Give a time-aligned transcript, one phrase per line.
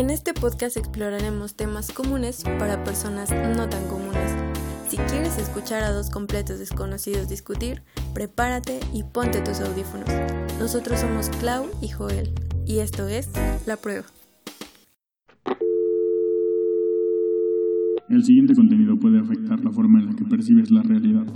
[0.00, 4.34] En este podcast exploraremos temas comunes para personas no tan comunes.
[4.88, 7.82] Si quieres escuchar a dos completos desconocidos discutir,
[8.14, 10.08] prepárate y ponte tus audífonos.
[10.58, 12.30] Nosotros somos Clau y Joel,
[12.64, 13.28] y esto es
[13.66, 14.06] La Prueba.
[18.08, 21.26] El siguiente contenido puede afectar la forma en la que percibes la realidad.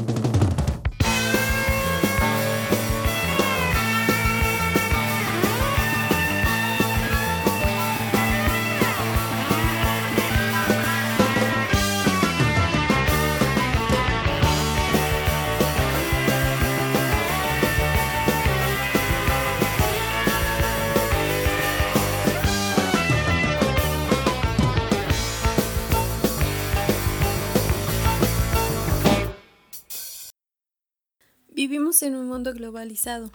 [31.94, 33.30] Vivimos en un mundo globalizado,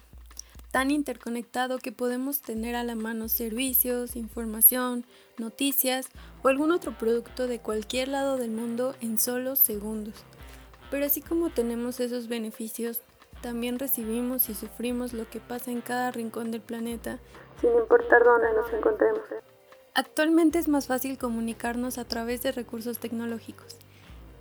[0.70, 5.06] tan interconectado que podemos tener a la mano servicios, información,
[5.38, 6.08] noticias
[6.44, 10.16] o algún otro producto de cualquier lado del mundo en solo segundos.
[10.92, 13.02] Pero así como tenemos esos beneficios,
[13.42, 17.20] también recibimos y sufrimos lo que pasa en cada rincón del planeta,
[17.62, 19.22] sin importar dónde nos encontremos.
[19.94, 23.78] Actualmente es más fácil comunicarnos a través de recursos tecnológicos.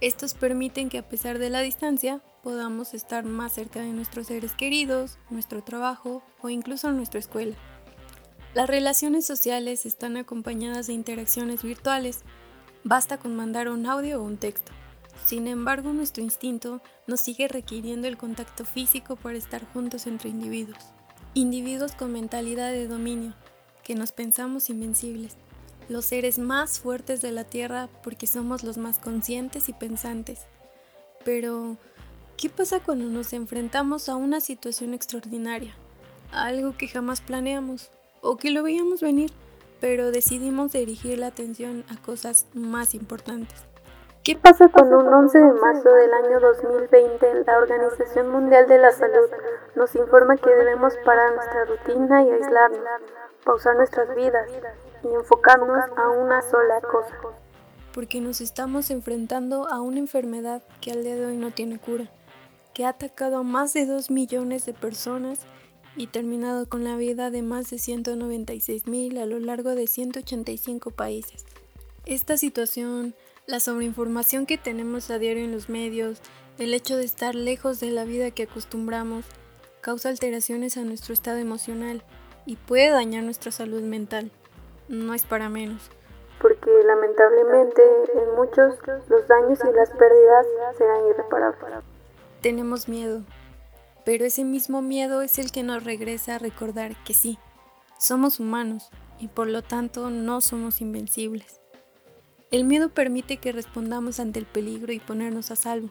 [0.00, 4.52] Estos permiten que a pesar de la distancia podamos estar más cerca de nuestros seres
[4.52, 7.56] queridos, nuestro trabajo o incluso nuestra escuela.
[8.55, 12.20] Las relaciones sociales están acompañadas de interacciones virtuales.
[12.84, 14.70] Basta con mandar un audio o un texto.
[15.27, 20.78] Sin embargo, nuestro instinto nos sigue requiriendo el contacto físico para estar juntos entre individuos.
[21.34, 23.34] Individuos con mentalidad de dominio,
[23.83, 25.36] que nos pensamos invencibles
[25.89, 30.47] los seres más fuertes de la Tierra porque somos los más conscientes y pensantes.
[31.25, 31.77] Pero,
[32.36, 35.75] ¿qué pasa cuando nos enfrentamos a una situación extraordinaria?
[36.33, 39.33] A algo que jamás planeamos o que lo veíamos venir,
[39.80, 43.69] pero decidimos dirigir la atención a cosas más importantes.
[44.25, 48.91] ¿Qué pasa cuando un 11 de marzo del año 2020 la Organización Mundial de la
[48.91, 49.30] Salud
[49.74, 52.80] nos informa que debemos parar nuestra rutina y aislarnos,
[53.45, 54.51] pausar nuestras vidas,
[55.05, 57.14] y enfocarnos a una sola cosa.
[57.92, 62.11] Porque nos estamos enfrentando a una enfermedad que al día de hoy no tiene cura,
[62.75, 65.41] que ha atacado a más de 2 millones de personas
[65.97, 70.91] y terminado con la vida de más de 196 mil a lo largo de 185
[70.92, 71.45] países.
[72.07, 73.15] Esta situación,
[73.47, 76.20] la sobreinformación que tenemos a diario en los medios,
[76.59, 79.25] el hecho de estar lejos de la vida que acostumbramos,
[79.80, 82.03] causa alteraciones a nuestro estado emocional
[82.47, 84.30] y puede dañar nuestra salud mental
[84.88, 85.90] no es para menos.
[86.40, 87.82] Porque lamentablemente
[88.14, 88.74] en muchos
[89.08, 91.84] los daños y las pérdidas serán irreparables.
[92.40, 93.22] Tenemos miedo,
[94.04, 97.38] pero ese mismo miedo es el que nos regresa a recordar que sí,
[97.98, 101.60] somos humanos y por lo tanto no somos invencibles.
[102.50, 105.90] El miedo permite que respondamos ante el peligro y ponernos a salvo.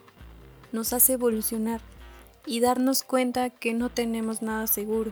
[0.72, 1.82] Nos hace evolucionar
[2.46, 5.12] y darnos cuenta que no tenemos nada seguro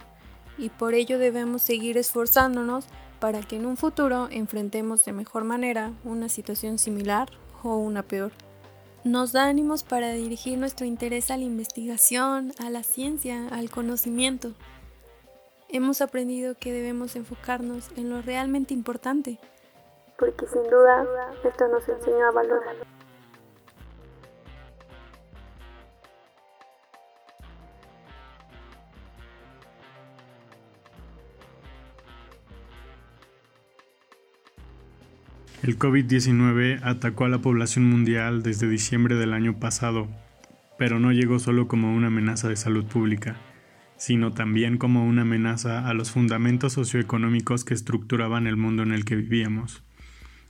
[0.57, 2.85] y por ello debemos seguir esforzándonos
[3.25, 7.28] para que en un futuro enfrentemos de mejor manera una situación similar
[7.63, 8.31] o una peor.
[9.03, 14.52] Nos da ánimos para dirigir nuestro interés a la investigación, a la ciencia, al conocimiento.
[15.69, 19.40] Hemos aprendido que debemos enfocarnos en lo realmente importante.
[20.19, 21.08] Porque sin duda
[21.44, 22.75] esto nos enseñó a valorar.
[35.66, 40.08] El COVID-19 atacó a la población mundial desde diciembre del año pasado,
[40.78, 43.38] pero no llegó solo como una amenaza de salud pública,
[43.98, 49.06] sino también como una amenaza a los fundamentos socioeconómicos que estructuraban el mundo en el
[49.06, 49.84] que vivíamos.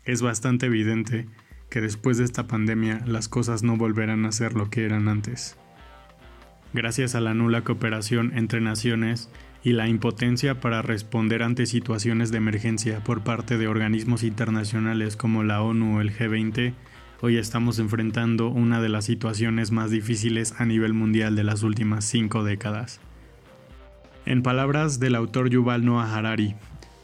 [0.03, 1.29] Es bastante evidente
[1.69, 5.55] que después de esta pandemia las cosas no volverán a ser lo que eran antes.
[6.73, 9.29] Gracias a la nula cooperación entre naciones,
[9.65, 15.43] y la impotencia para responder ante situaciones de emergencia por parte de organismos internacionales como
[15.43, 16.73] la ONU o el G20,
[17.21, 22.05] hoy estamos enfrentando una de las situaciones más difíciles a nivel mundial de las últimas
[22.05, 23.01] cinco décadas.
[24.27, 26.53] En palabras del autor Yuval Noah Harari,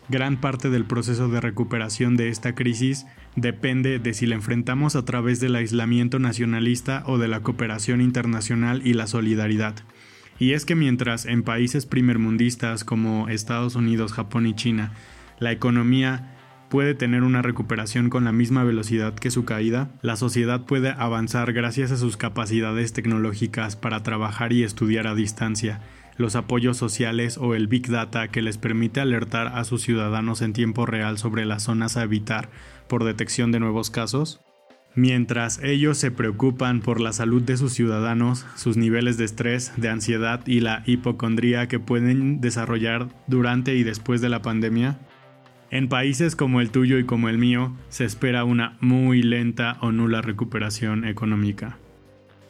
[0.08, 5.04] gran parte del proceso de recuperación de esta crisis depende de si la enfrentamos a
[5.04, 9.78] través del aislamiento nacionalista o de la cooperación internacional y la solidaridad.
[10.42, 14.92] Y es que mientras en países primermundistas como Estados Unidos, Japón y China,
[15.38, 16.34] la economía
[16.68, 21.54] puede tener una recuperación con la misma velocidad que su caída, la sociedad puede avanzar
[21.54, 25.80] gracias a sus capacidades tecnológicas para trabajar y estudiar a distancia,
[26.18, 30.54] los apoyos sociales o el Big Data que les permite alertar a sus ciudadanos en
[30.54, 32.50] tiempo real sobre las zonas a evitar
[32.88, 34.42] por detección de nuevos casos?
[34.94, 39.88] Mientras ellos se preocupan por la salud de sus ciudadanos, sus niveles de estrés, de
[39.88, 45.00] ansiedad y la hipocondría que pueden desarrollar durante y después de la pandemia,
[45.70, 49.94] en países como el tuyo y como el mío se espera una muy lenta o
[49.94, 51.78] nula recuperación económica.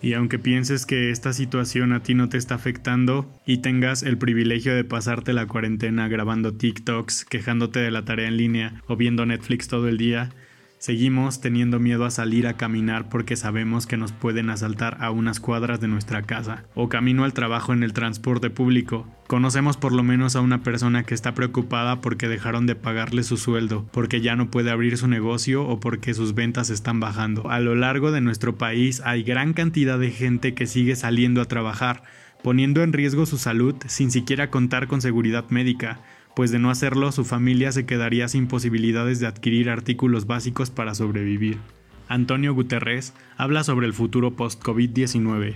[0.02, 4.18] Y aunque pienses que esta situación a ti no te está afectando y tengas el
[4.18, 9.28] privilegio de pasarte la cuarentena grabando TikToks, quejándote de la tarea en línea o viendo
[9.28, 10.32] Netflix todo el día,
[10.81, 15.39] Seguimos teniendo miedo a salir a caminar porque sabemos que nos pueden asaltar a unas
[15.39, 19.06] cuadras de nuestra casa o camino al trabajo en el transporte público.
[19.28, 23.38] Conocemos por lo menos a una persona que está preocupada porque dejaron de pagarle su
[23.38, 27.51] sueldo, porque ya no puede abrir su negocio o porque sus ventas están bajando.
[27.51, 31.45] A lo largo de nuestro país hay gran cantidad de gente que sigue saliendo a
[31.45, 32.01] trabajar,
[32.42, 36.00] poniendo en riesgo su salud sin siquiera contar con seguridad médica
[36.36, 40.95] pues de no hacerlo su familia se quedaría sin posibilidades de adquirir artículos básicos para
[40.95, 41.60] sobrevivir.
[42.07, 45.56] Antonio Guterres habla sobre el futuro post-COVID-19.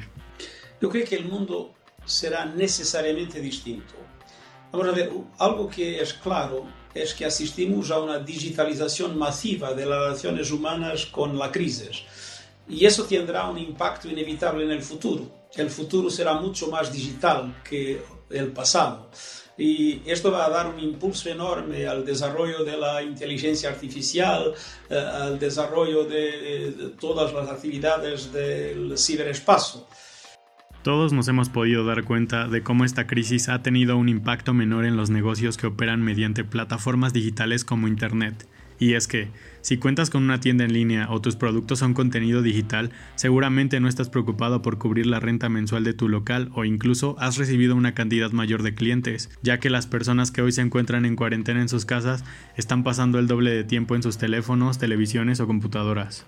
[0.81, 1.73] Yo creo que el mundo
[2.05, 3.93] será necesariamente distinto.
[4.71, 9.85] Vamos a ver, algo que es claro es que asistimos a una digitalización masiva de
[9.85, 12.03] las relaciones humanas con la crisis.
[12.67, 15.47] Y eso tendrá un impacto inevitable en el futuro.
[15.55, 19.09] El futuro será mucho más digital que el pasado
[19.57, 24.53] y esto va a dar un impulso enorme al desarrollo de la inteligencia artificial,
[24.89, 29.85] eh, al desarrollo de, todas las actividades del ciberespacio.
[30.83, 34.85] Todos nos hemos podido dar cuenta de cómo esta crisis ha tenido un impacto menor
[34.85, 38.47] en los negocios que operan mediante plataformas digitales como Internet
[38.79, 39.29] y es que,
[39.61, 43.87] si cuentas con una tienda en línea o tus productos son contenido digital, seguramente no
[43.87, 47.95] estás preocupado por cubrir la renta mensual de tu local o incluso has recibido una
[47.95, 51.69] cantidad mayor de clientes, ya que las personas que hoy se encuentran en cuarentena en
[51.69, 52.23] sus casas
[52.57, 56.25] están pasando el doble de tiempo en sus teléfonos, televisiones o computadoras.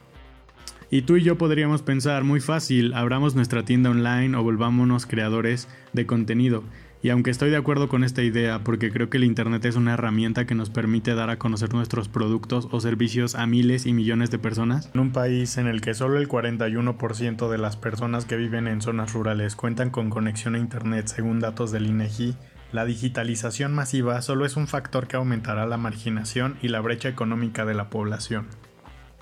[0.90, 5.68] Y tú y yo podríamos pensar muy fácil, abramos nuestra tienda online o volvámonos creadores
[5.92, 6.64] de contenido.
[7.04, 9.94] Y aunque estoy de acuerdo con esta idea, porque creo que el Internet es una
[9.94, 14.32] herramienta que nos permite dar a conocer nuestros productos o servicios a miles y millones
[14.32, 18.36] de personas, en un país en el que solo el 41% de las personas que
[18.36, 22.36] viven en zonas rurales cuentan con conexión a Internet según datos del INEGI,
[22.72, 27.64] la digitalización masiva solo es un factor que aumentará la marginación y la brecha económica
[27.64, 28.48] de la población.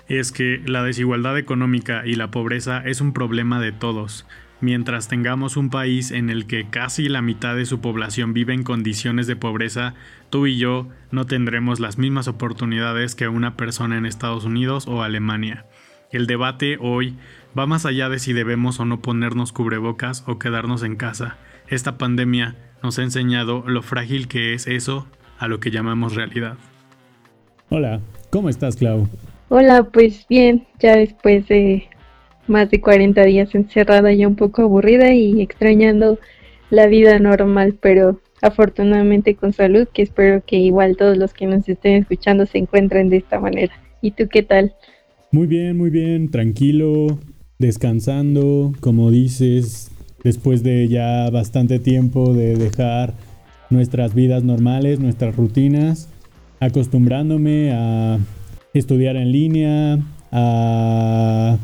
[0.08, 4.26] Es que la desigualdad económica y la pobreza es un problema de todos,
[4.60, 8.62] Mientras tengamos un país en el que casi la mitad de su población vive en
[8.62, 9.94] condiciones de pobreza,
[10.30, 15.02] tú y yo no tendremos las mismas oportunidades que una persona en Estados Unidos o
[15.02, 15.66] Alemania.
[16.10, 17.16] El debate hoy
[17.56, 21.36] va más allá de si debemos o no ponernos cubrebocas o quedarnos en casa.
[21.68, 25.06] Esta pandemia nos ha enseñado lo frágil que es eso
[25.38, 26.56] a lo que llamamos realidad.
[27.68, 28.00] Hola,
[28.30, 29.06] ¿cómo estás, Clau?
[29.48, 31.88] Hola, pues bien, ya después de
[32.48, 36.18] más de 40 días encerrada ya un poco aburrida y extrañando
[36.70, 41.68] la vida normal, pero afortunadamente con salud, que espero que igual todos los que nos
[41.68, 43.74] estén escuchando se encuentren de esta manera.
[44.02, 44.74] ¿Y tú qué tal?
[45.32, 47.18] Muy bien, muy bien, tranquilo,
[47.58, 49.90] descansando, como dices,
[50.22, 53.14] después de ya bastante tiempo de dejar
[53.70, 56.08] nuestras vidas normales, nuestras rutinas,
[56.60, 58.18] acostumbrándome a
[58.74, 59.98] estudiar en línea,
[60.30, 61.58] a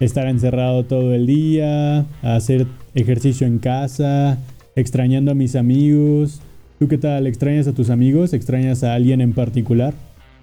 [0.00, 4.38] estar encerrado todo el día, hacer ejercicio en casa,
[4.76, 6.40] extrañando a mis amigos.
[6.78, 7.26] ¿Tú qué tal?
[7.26, 8.32] ¿Extrañas a tus amigos?
[8.32, 9.94] ¿Extrañas a alguien en particular?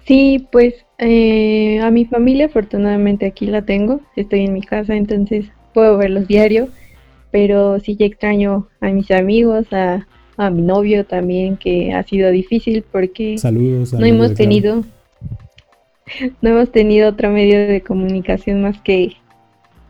[0.06, 5.46] Sí, pues eh, a mi familia afortunadamente aquí la tengo, estoy en mi casa, entonces
[5.74, 6.68] puedo verlos diario,
[7.32, 12.30] pero sí ya extraño a mis amigos, a, a mi novio también, que ha sido
[12.30, 14.84] difícil porque saludos, no hemos tenido
[16.40, 19.16] no hemos tenido otro medio de comunicación más que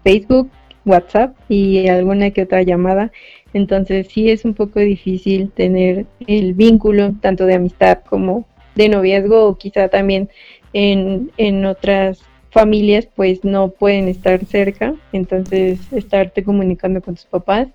[0.07, 0.49] Facebook,
[0.85, 3.11] WhatsApp y alguna que otra llamada.
[3.53, 8.47] Entonces sí es un poco difícil tener el vínculo tanto de amistad como
[8.77, 10.29] de noviazgo o quizá también
[10.73, 14.95] en, en otras familias pues no pueden estar cerca.
[15.13, 17.67] Entonces estarte comunicando con tus papás,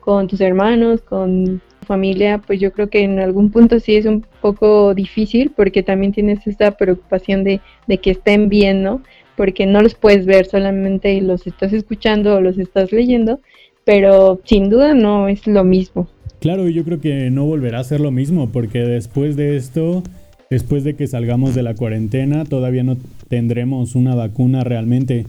[0.00, 4.04] con tus hermanos, con tu familia, pues yo creo que en algún punto sí es
[4.04, 9.00] un poco difícil porque también tienes esta preocupación de, de que estén bien, ¿no?
[9.38, 13.38] Porque no los puedes ver, solamente los estás escuchando o los estás leyendo,
[13.84, 16.08] pero sin duda no es lo mismo.
[16.40, 20.02] Claro, yo creo que no volverá a ser lo mismo, porque después de esto,
[20.50, 22.96] después de que salgamos de la cuarentena, todavía no
[23.28, 25.24] tendremos una vacuna realmente.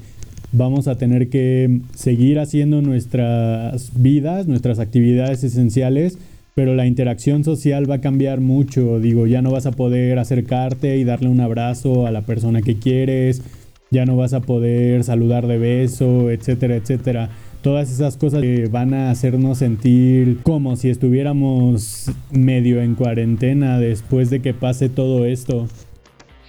[0.51, 6.17] Vamos a tener que seguir haciendo nuestras vidas, nuestras actividades esenciales,
[6.55, 8.99] pero la interacción social va a cambiar mucho.
[8.99, 12.75] Digo, ya no vas a poder acercarte y darle un abrazo a la persona que
[12.75, 13.43] quieres,
[13.91, 17.29] ya no vas a poder saludar de beso, etcétera, etcétera.
[17.61, 24.29] Todas esas cosas que van a hacernos sentir como si estuviéramos medio en cuarentena después
[24.29, 25.67] de que pase todo esto.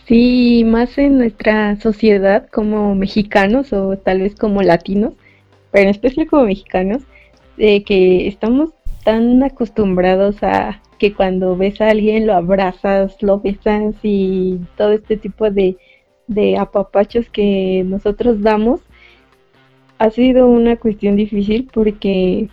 [0.06, 5.14] Sí, más en nuestra sociedad como mexicanos o tal vez como latinos,
[5.70, 7.02] pero en especial como mexicanos,
[7.56, 8.70] de que estamos
[9.04, 15.16] tan acostumbrados a que cuando ves a alguien lo abrazas, lo besas y todo este
[15.16, 15.76] tipo de,
[16.30, 18.80] de apapachos que nosotros damos,
[19.98, 22.48] ha sido una cuestión difícil porque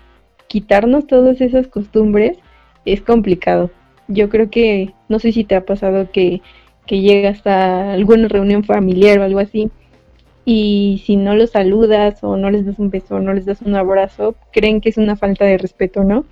[0.48, 2.39] quitarnos todas esas costumbres
[2.86, 3.69] es complicado.
[4.07, 6.41] Yo creo que, no sé si te ha pasado que,
[6.88, 9.69] que llegas a alguna reunión familiar o algo así
[10.43, 13.62] y si no los saludas o no les das un beso o no les das
[13.62, 16.25] un abrazo, creen que es una falta de respeto, ¿no?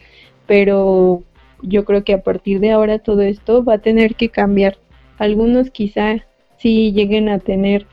[0.47, 1.21] Pero
[1.61, 4.77] yo creo que a partir de ahora todo esto va a tener que cambiar.
[5.19, 6.25] Algunos quizá
[6.65, 7.85] sí lleguen a tener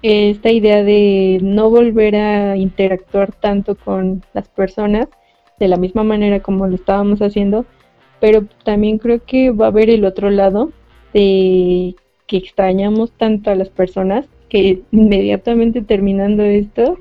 [0.00, 5.08] esta idea de no volver a interactuar tanto con las personas
[5.58, 7.66] de la misma manera como lo estábamos haciendo,
[8.18, 10.72] pero también creo que va a haber el otro lado
[11.12, 11.96] de
[12.26, 16.96] que extrañamos tanto a las personas que inmediatamente terminando esto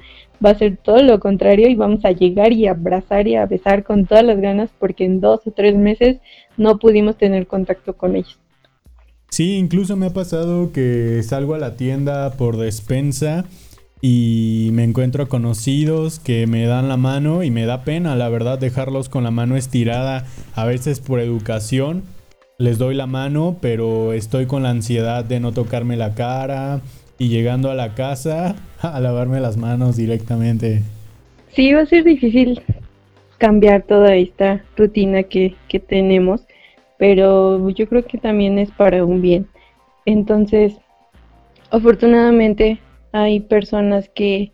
[0.46, 3.86] va a ser todo lo contrario y vamos a llegar y abrazar y a besar
[3.86, 6.18] con todas las ganas porque en dos o tres meses
[6.58, 8.38] no pudimos tener contacto con ellos.
[9.30, 13.46] Sí, incluso me ha pasado que salgo a la tienda por despensa
[14.02, 18.60] y me encuentro conocidos que me dan la mano y me da pena, la verdad,
[18.60, 22.04] dejarlos con la mano estirada, a veces por educación.
[22.60, 26.82] Les doy la mano, pero estoy con la ansiedad de no tocarme la cara,
[27.20, 30.82] y llegando a la casa a lavarme las manos directamente.
[31.54, 32.62] Sí, va a ser difícil
[33.38, 36.42] cambiar toda esta rutina que, que tenemos,
[36.98, 39.48] pero yo creo que también es para un bien.
[40.06, 40.78] Entonces,
[41.70, 42.80] afortunadamente
[43.12, 44.52] hay personas que,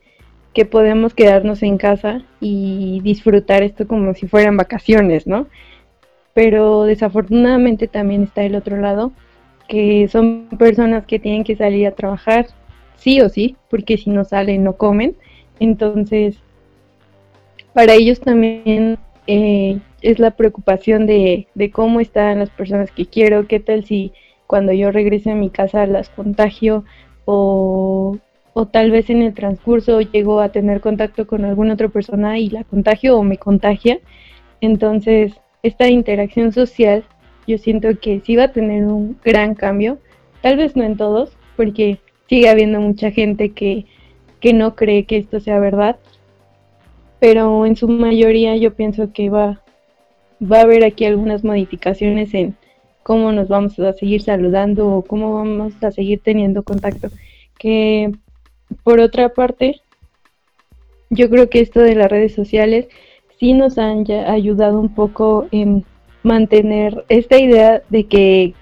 [0.53, 5.47] que podemos quedarnos en casa y disfrutar esto como si fueran vacaciones, ¿no?
[6.33, 9.11] Pero desafortunadamente también está el otro lado,
[9.67, 12.47] que son personas que tienen que salir a trabajar
[12.97, 15.15] sí o sí, porque si no salen no comen.
[15.59, 16.37] Entonces,
[17.73, 18.97] para ellos también
[19.27, 24.11] eh, es la preocupación de, de, cómo están las personas que quiero, qué tal si
[24.45, 26.83] cuando yo regrese a mi casa las contagio
[27.25, 28.17] o,
[28.53, 32.49] o tal vez en el transcurso llego a tener contacto con alguna otra persona y
[32.49, 33.99] la contagio o me contagia.
[34.61, 35.33] Entonces,
[35.63, 37.03] esta interacción social
[37.47, 39.99] yo siento que sí va a tener un gran cambio,
[40.41, 43.85] tal vez no en todos, porque sigue habiendo mucha gente que,
[44.39, 45.97] que no cree que esto sea verdad,
[47.19, 49.62] pero en su mayoría yo pienso que va,
[50.41, 52.55] va a haber aquí algunas modificaciones en
[53.03, 57.09] cómo nos vamos a seguir saludando o cómo vamos a seguir teniendo contacto.
[57.57, 58.11] Que
[58.83, 59.81] por otra parte,
[61.09, 62.87] yo creo que esto de las redes sociales
[63.39, 65.85] sí nos han ayudado un poco en
[66.23, 68.53] mantener esta idea de que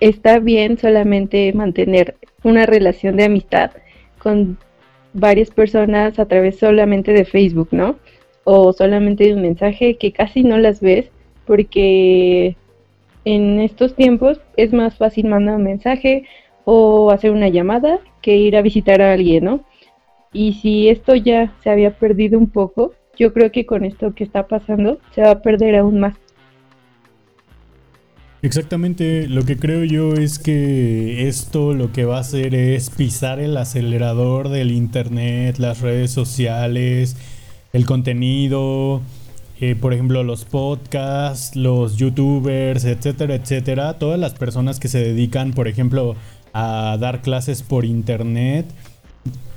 [0.00, 3.70] está bien solamente mantener una relación de amistad
[4.18, 4.58] con
[5.12, 7.96] varias personas a través solamente de Facebook, ¿no?
[8.42, 11.10] O solamente de un mensaje que casi no las ves
[11.46, 12.56] porque
[13.24, 16.24] en estos tiempos es más fácil mandar un mensaje
[16.64, 19.64] o hacer una llamada que ir a visitar a alguien, ¿no?
[20.32, 24.24] Y si esto ya se había perdido un poco, yo creo que con esto que
[24.24, 26.14] está pasando se va a perder aún más.
[28.42, 33.40] Exactamente, lo que creo yo es que esto lo que va a hacer es pisar
[33.40, 37.16] el acelerador del internet, las redes sociales,
[37.72, 39.00] el contenido,
[39.70, 45.52] eh, por ejemplo los podcasts, los youtubers, etcétera, etcétera, todas las personas que se dedican,
[45.52, 46.16] por ejemplo,
[46.52, 48.66] a dar clases por internet,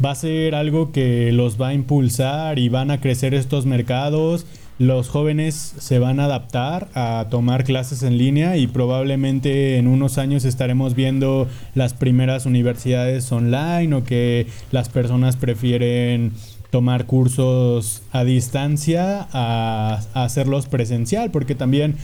[0.03, 4.45] va a ser algo que los va a impulsar y van a crecer estos mercados.
[4.79, 10.19] Los jóvenes se van a adaptar a tomar clases en línea y probablemente en unos
[10.19, 16.31] años estaremos viendo las primeras universidades online o que las personas prefieren
[16.69, 21.95] tomar cursos a distancia a, hacerlos presencial porque también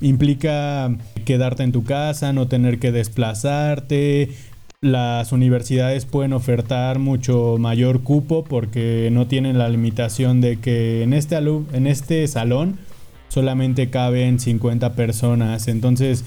[0.00, 4.30] implica quedarte en tu casa, no tener que desplazarte,
[4.82, 11.14] las universidades pueden ofertar mucho mayor cupo porque no tienen la limitación de que en
[11.14, 12.78] este, en este salón
[13.28, 15.68] solamente caben 50 personas.
[15.68, 16.26] Entonces,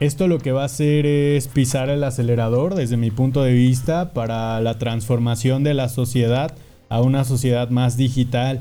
[0.00, 4.14] esto lo que va a hacer es pisar el acelerador desde mi punto de vista
[4.14, 6.54] para la transformación de la sociedad
[6.94, 8.60] a una sociedad más digital.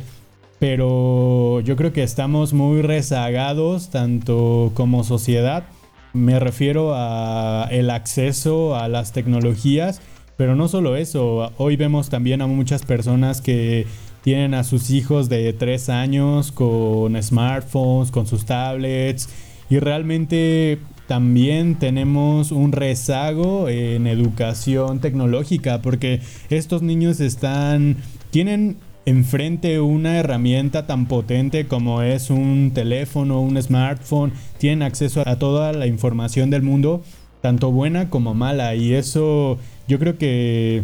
[0.63, 5.65] pero yo creo que estamos muy rezagados tanto como sociedad.
[6.13, 9.99] Me refiero a el acceso a las tecnologías,
[10.37, 13.87] pero no solo eso, hoy vemos también a muchas personas que
[14.23, 19.27] tienen a sus hijos de 3 años con smartphones, con sus tablets
[19.69, 27.97] y realmente también tenemos un rezago en educación tecnológica porque estos niños están
[28.33, 35.37] tienen enfrente una herramienta tan potente como es un teléfono, un smartphone, tienen acceso a
[35.37, 37.03] toda la información del mundo,
[37.41, 40.81] tanto buena como mala, y eso yo creo que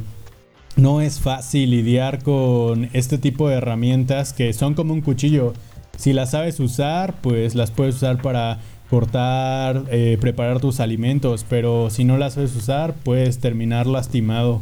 [0.75, 5.53] no es fácil lidiar con este tipo de herramientas que son como un cuchillo.
[5.97, 8.59] Si las sabes usar, pues las puedes usar para
[8.91, 14.61] cortar, eh, preparar tus alimentos, pero si no las sabes usar, puedes terminar lastimado.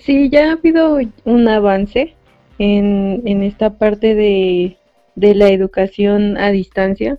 [0.00, 2.14] Sí, ya ha habido un avance
[2.58, 4.78] en, en esta parte de,
[5.14, 7.18] de, la educación a distancia.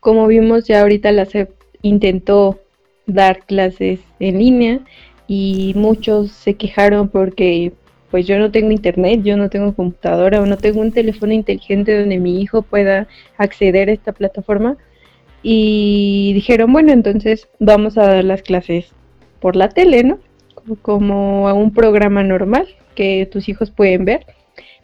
[0.00, 1.50] Como vimos ya ahorita la SEP
[1.82, 2.58] intentó
[3.06, 4.80] dar clases en línea
[5.28, 7.72] y muchos se quejaron porque
[8.10, 11.96] pues yo no tengo internet, yo no tengo computadora o no tengo un teléfono inteligente
[11.98, 13.06] donde mi hijo pueda
[13.38, 14.76] acceder a esta plataforma.
[15.42, 18.92] Y dijeron, bueno, entonces vamos a dar las clases
[19.40, 20.18] por la tele, ¿no?
[20.76, 24.26] Como a un programa normal que tus hijos pueden ver,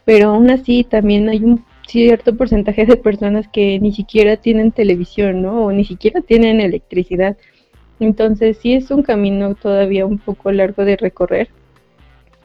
[0.05, 5.41] pero aún así también hay un cierto porcentaje de personas que ni siquiera tienen televisión,
[5.41, 5.65] ¿no?
[5.65, 7.37] O ni siquiera tienen electricidad.
[7.99, 11.49] Entonces sí es un camino todavía un poco largo de recorrer.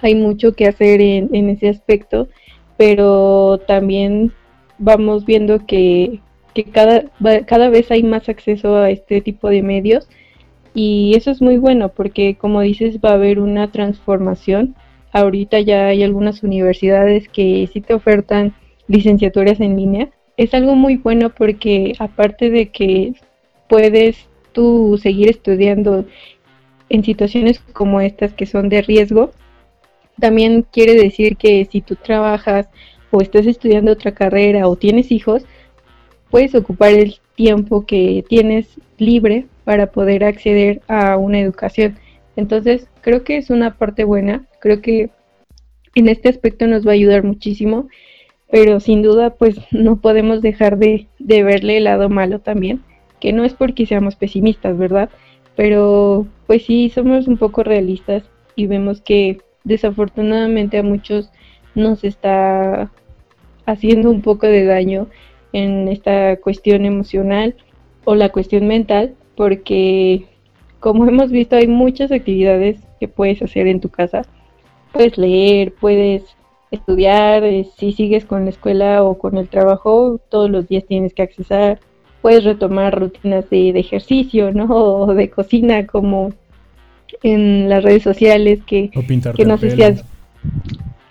[0.00, 2.28] Hay mucho que hacer en, ese aspecto,
[2.76, 4.32] pero también
[4.78, 6.20] vamos viendo que,
[6.54, 7.04] que cada,
[7.46, 10.08] cada vez hay más acceso a este tipo de medios
[10.74, 14.74] y eso es muy bueno porque como dices va a haber una transformación.
[15.12, 18.54] Ahorita ya hay algunas universidades que sí te ofertan
[18.88, 20.10] licenciaturas en línea.
[20.36, 23.12] Es algo muy bueno porque aparte de que
[23.68, 26.06] puedes tú seguir estudiando
[26.88, 29.32] en situaciones como estas que son de riesgo,
[30.18, 32.68] también quiere decir que si tú trabajas
[33.10, 35.44] o estás estudiando otra carrera o tienes hijos,
[36.30, 41.96] puedes ocupar el tiempo que tienes libre para poder acceder a una educación.
[42.36, 45.10] Entonces, creo que es una parte buena, creo que
[45.94, 47.88] en este aspecto nos va a ayudar muchísimo,
[48.50, 52.82] pero sin duda, pues no podemos dejar de, de verle el lado malo también,
[53.20, 55.10] que no es porque seamos pesimistas, ¿verdad?
[55.56, 58.24] Pero pues sí, somos un poco realistas
[58.56, 61.30] y vemos que desafortunadamente a muchos
[61.74, 62.90] nos está
[63.66, 65.08] haciendo un poco de daño
[65.52, 67.54] en esta cuestión emocional
[68.04, 70.26] o la cuestión mental porque
[70.80, 74.22] como hemos visto hay muchas actividades que puedes hacer en tu casa.
[74.92, 76.22] Puedes leer, puedes
[76.70, 81.14] estudiar, eh, si sigues con la escuela o con el trabajo, todos los días tienes
[81.14, 81.80] que accesar.
[82.20, 84.66] Puedes retomar rutinas de, ejercicio, ¿no?
[84.70, 86.32] O de cocina como
[87.22, 88.90] en las redes sociales que,
[89.36, 90.04] que no sé si has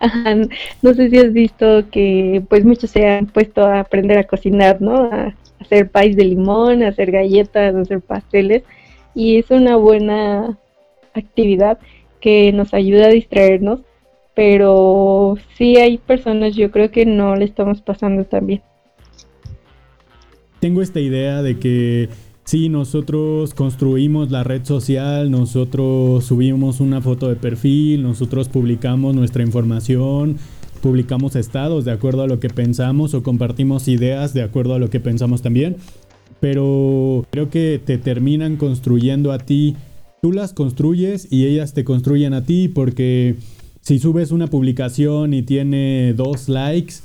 [0.82, 4.82] no sé si has visto que pues muchos se han puesto a aprender a cocinar,
[4.82, 5.04] ¿no?
[5.12, 8.64] A, hacer país de limón, hacer galletas, hacer pasteles
[9.14, 10.58] y es una buena
[11.14, 11.78] actividad
[12.20, 13.82] que nos ayuda a distraernos,
[14.34, 18.62] pero sí hay personas yo creo que no le estamos pasando tan bien.
[20.60, 22.10] Tengo esta idea de que
[22.44, 29.44] si nosotros construimos la red social, nosotros subimos una foto de perfil, nosotros publicamos nuestra
[29.44, 30.38] información,
[30.82, 34.90] publicamos estados de acuerdo a lo que pensamos o compartimos ideas de acuerdo a lo
[34.90, 35.78] que pensamos también.
[36.40, 39.76] Pero creo que te terminan construyendo a ti.
[40.22, 43.36] Tú las construyes y ellas te construyen a ti porque
[43.82, 46.96] si subes una publicación y tiene dos likes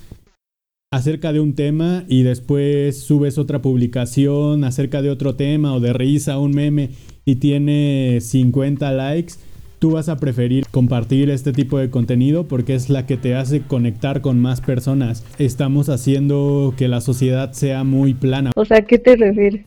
[0.93, 5.93] acerca de un tema y después subes otra publicación acerca de otro tema o de
[5.93, 6.91] risa, un meme
[7.25, 9.35] y tiene 50 likes,
[9.81, 13.63] tú vas a preferir compartir este tipo de contenido porque es la que te hace
[13.63, 15.25] conectar con más personas.
[15.39, 18.53] Estamos haciendo que la sociedad sea muy plana.
[18.55, 19.67] O sea, ¿qué te refieres?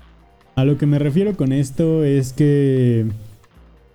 [0.55, 3.05] A lo que me refiero con esto es que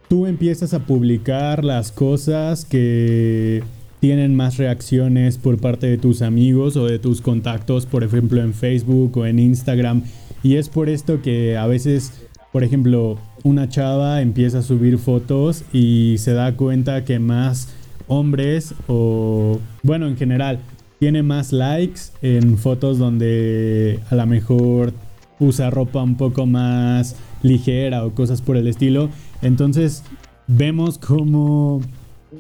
[0.08, 3.62] tú empiezas a publicar las cosas que
[4.04, 8.52] tienen más reacciones por parte de tus amigos o de tus contactos, por ejemplo en
[8.52, 10.02] Facebook o en Instagram.
[10.42, 12.12] Y es por esto que a veces
[12.52, 17.74] por ejemplo, una chava empieza a subir fotos y se da cuenta que más
[18.06, 20.58] hombres o, bueno, en general,
[20.98, 24.92] tiene más likes en fotos donde a lo mejor
[25.40, 29.08] usa ropa un poco más ligera o cosas por el estilo.
[29.40, 30.04] Entonces
[30.46, 31.80] vemos como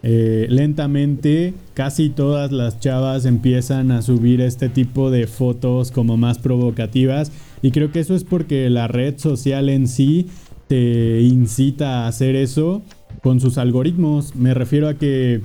[0.02, 6.38] eh, lentamente casi todas las chavas empiezan a subir este tipo de fotos como más
[6.38, 10.26] provocativas y creo que eso es porque la red social en sí
[10.68, 12.82] te incita a hacer eso
[13.22, 14.34] con sus algoritmos.
[14.34, 15.40] Me refiero a que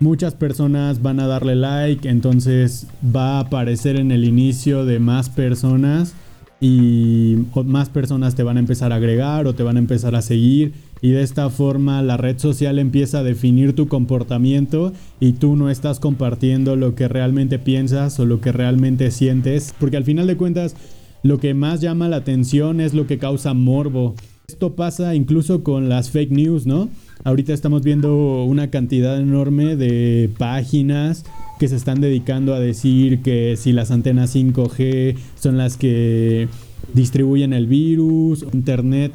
[0.00, 5.30] muchas personas van a darle like, entonces va a aparecer en el inicio de más
[5.30, 6.14] personas
[6.60, 10.22] y más personas te van a empezar a agregar o te van a empezar a
[10.22, 15.56] seguir y de esta forma la red social empieza a definir tu comportamiento y tú
[15.56, 20.28] no estás compartiendo lo que realmente piensas o lo que realmente sientes, porque al final
[20.28, 20.76] de cuentas
[21.24, 24.14] lo que más llama la atención es lo que causa morbo.
[24.46, 26.88] Esto pasa incluso con las fake news, ¿no?
[27.24, 31.24] Ahorita estamos viendo una cantidad enorme de páginas
[31.58, 36.48] que se están dedicando a decir que si las antenas 5G son las que
[36.94, 39.12] distribuyen el virus, Internet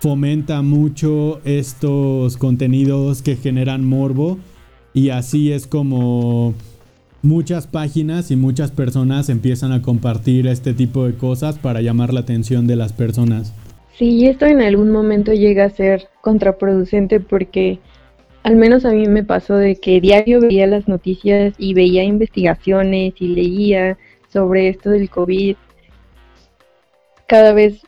[0.00, 4.38] fomenta mucho estos contenidos que generan morbo
[4.94, 6.54] y así es como
[7.22, 12.20] muchas páginas y muchas personas empiezan a compartir este tipo de cosas para llamar la
[12.20, 13.52] atención de las personas.
[13.96, 17.80] Sí, esto en algún momento llega a ser contraproducente porque
[18.44, 23.14] al menos a mí me pasó de que diario veía las noticias y veía investigaciones
[23.18, 23.98] y leía
[24.32, 25.56] sobre esto del COVID.
[27.26, 27.82] Cada vez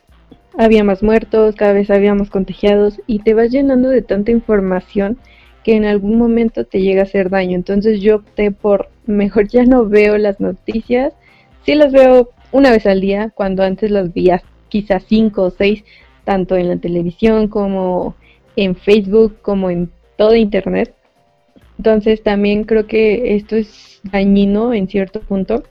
[0.57, 5.17] había más muertos, cada vez había más contagiados y te vas llenando de tanta información
[5.63, 7.55] que en algún momento te llega a hacer daño.
[7.55, 11.13] Entonces yo opté por mejor ya no veo las noticias.
[11.65, 15.83] Sí las veo una vez al día, cuando antes las veía quizás cinco o seis,
[16.23, 18.15] tanto en la televisión como
[18.55, 20.93] en Facebook, como en todo Internet.
[21.77, 25.63] Entonces también creo que esto es dañino en cierto punto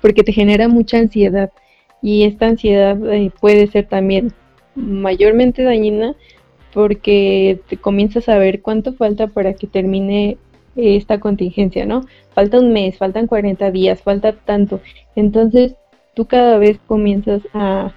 [0.00, 1.50] porque te genera mucha ansiedad
[2.02, 4.32] y esta ansiedad eh, puede ser también
[4.74, 6.14] mayormente dañina
[6.72, 10.36] porque te comienzas a ver cuánto falta para que termine
[10.76, 12.02] esta contingencia, ¿no?
[12.34, 14.80] Falta un mes, faltan 40 días, falta tanto.
[15.14, 15.74] Entonces
[16.14, 17.94] tú cada vez comienzas a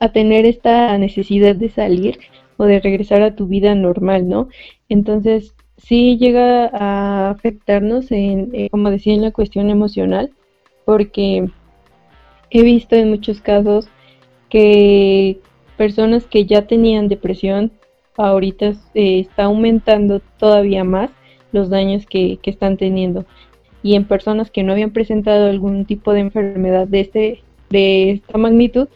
[0.00, 2.18] a tener esta necesidad de salir
[2.56, 4.48] o de regresar a tu vida normal, ¿no?
[4.88, 10.30] Entonces, sí llega a afectarnos en, eh, como decía, en la cuestión emocional,
[10.84, 11.48] porque
[12.58, 13.88] he visto en muchos casos
[14.48, 15.38] que
[15.76, 17.72] personas que ya tenían depresión,
[18.16, 21.10] ahorita eh, está aumentando todavía más
[21.52, 23.26] los daños que, que, están teniendo.
[23.82, 28.38] Y en personas que no habían presentado algún tipo de enfermedad de, este, de esta
[28.38, 28.88] magnitud,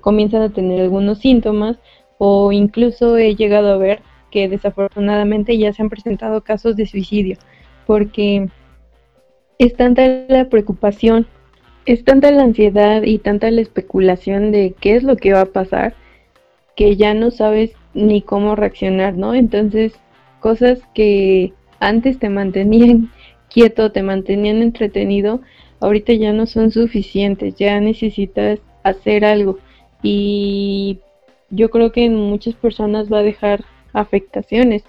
[0.00, 1.76] comienzan a tener algunos síntomas
[2.18, 4.00] o incluso he llegado a ver
[4.30, 7.36] que desafortunadamente ya se han presentado casos de suicidio
[7.86, 8.48] porque
[9.58, 11.26] es tanta la preocupación,
[11.86, 15.46] es tanta la ansiedad y tanta la especulación de qué es lo que va a
[15.46, 15.94] pasar
[16.76, 19.34] que ya no sabes ni cómo reaccionar, ¿no?
[19.34, 19.92] Entonces,
[20.40, 23.10] cosas que antes te mantenían
[23.50, 25.42] quieto, te mantenían entretenido,
[25.80, 29.58] ahorita ya no son suficientes, ya necesitas hacer algo
[30.02, 31.00] y
[31.50, 34.84] yo creo que en muchas personas va a dejar afectaciones,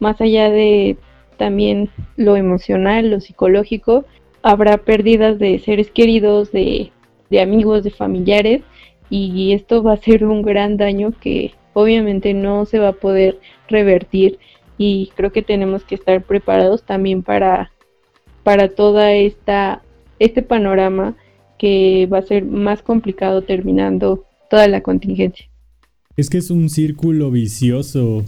[0.00, 0.96] más allá de
[1.36, 4.04] también lo emocional, lo psicológico,
[4.42, 6.92] habrá pérdidas de seres queridos, de,
[7.30, 8.62] de amigos, de familiares,
[9.10, 13.38] y esto va a ser un gran daño que obviamente no se va a poder
[13.68, 14.38] revertir
[14.76, 17.72] y creo que tenemos que estar preparados también para,
[18.42, 19.82] para toda esta
[20.18, 21.16] este panorama
[21.58, 25.46] que va a ser más complicado terminando toda la contingencia.
[26.16, 28.24] Es que es un círculo vicioso.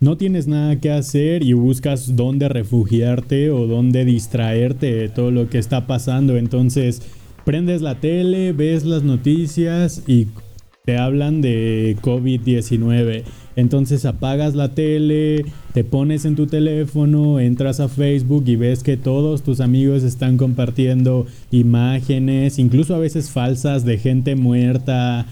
[0.00, 5.48] No tienes nada que hacer y buscas dónde refugiarte o dónde distraerte de todo lo
[5.48, 6.36] que está pasando.
[6.36, 7.02] Entonces,
[7.44, 10.28] prendes la tele, ves las noticias y
[10.84, 13.24] te hablan de COVID-19.
[13.56, 18.96] Entonces apagas la tele, te pones en tu teléfono, entras a Facebook y ves que
[18.96, 25.26] todos tus amigos están compartiendo imágenes, incluso a veces falsas, de gente muerta,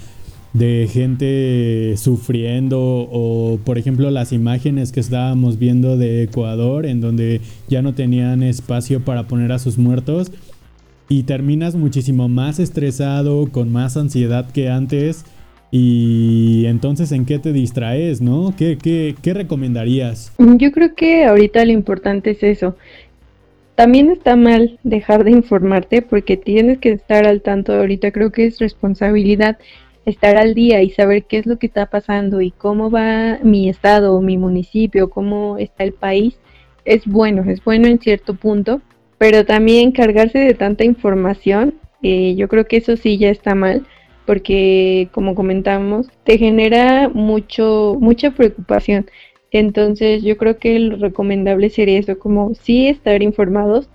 [0.59, 7.40] de gente sufriendo o por ejemplo las imágenes que estábamos viendo de Ecuador en donde
[7.69, 10.33] ya no tenían espacio para poner a sus muertos
[11.09, 15.25] y terminas muchísimo más estresado, con más ansiedad que antes
[15.71, 18.55] y entonces en qué te distraes, ¿no?
[18.57, 20.33] ¿Qué, qué, qué recomendarías?
[20.38, 22.77] Yo creo que ahorita lo importante es eso.
[23.75, 28.47] También está mal dejar de informarte porque tienes que estar al tanto ahorita, creo que
[28.47, 29.59] es responsabilidad
[30.07, 33.69] estar al día y saber qué es lo que está pasando y cómo va mi
[33.69, 36.38] estado, mi municipio, cómo está el país,
[36.85, 38.81] es bueno, es bueno en cierto punto,
[39.19, 43.85] pero también cargarse de tanta información, eh, yo creo que eso sí ya está mal,
[44.27, 49.07] porque como comentamos, te genera mucho, mucha preocupación.
[49.51, 53.88] Entonces yo creo que lo recomendable sería eso, como sí estar informados,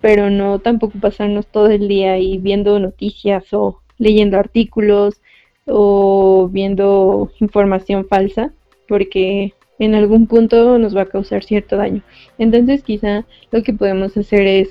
[0.00, 5.20] pero no tampoco pasarnos todo el día ahí viendo noticias o leyendo artículos
[5.68, 8.52] o viendo información falsa,
[8.88, 12.02] porque en algún punto nos va a causar cierto daño.
[12.38, 14.70] Entonces quizá lo que podemos hacer es,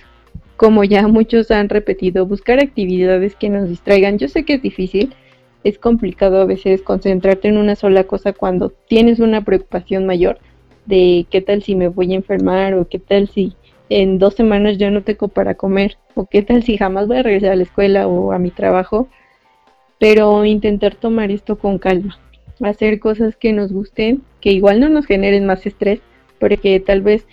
[0.58, 4.18] como ya muchos han repetido, buscar actividades que nos distraigan.
[4.18, 5.14] Yo sé que es difícil,
[5.64, 10.40] es complicado a veces concentrarte en una sola cosa cuando tienes una preocupación mayor
[10.86, 13.54] de qué tal si me voy a enfermar o qué tal si
[13.90, 17.24] en dos semanas ya no tengo para comer o qué tal si jamás voy a
[17.24, 19.08] regresar a la escuela o a mi trabajo.
[20.00, 22.20] Pero intentar tomar esto con calma,
[22.62, 26.00] hacer cosas que nos gusten, que igual no nos generen más estrés,
[26.40, 27.26] porque tal vez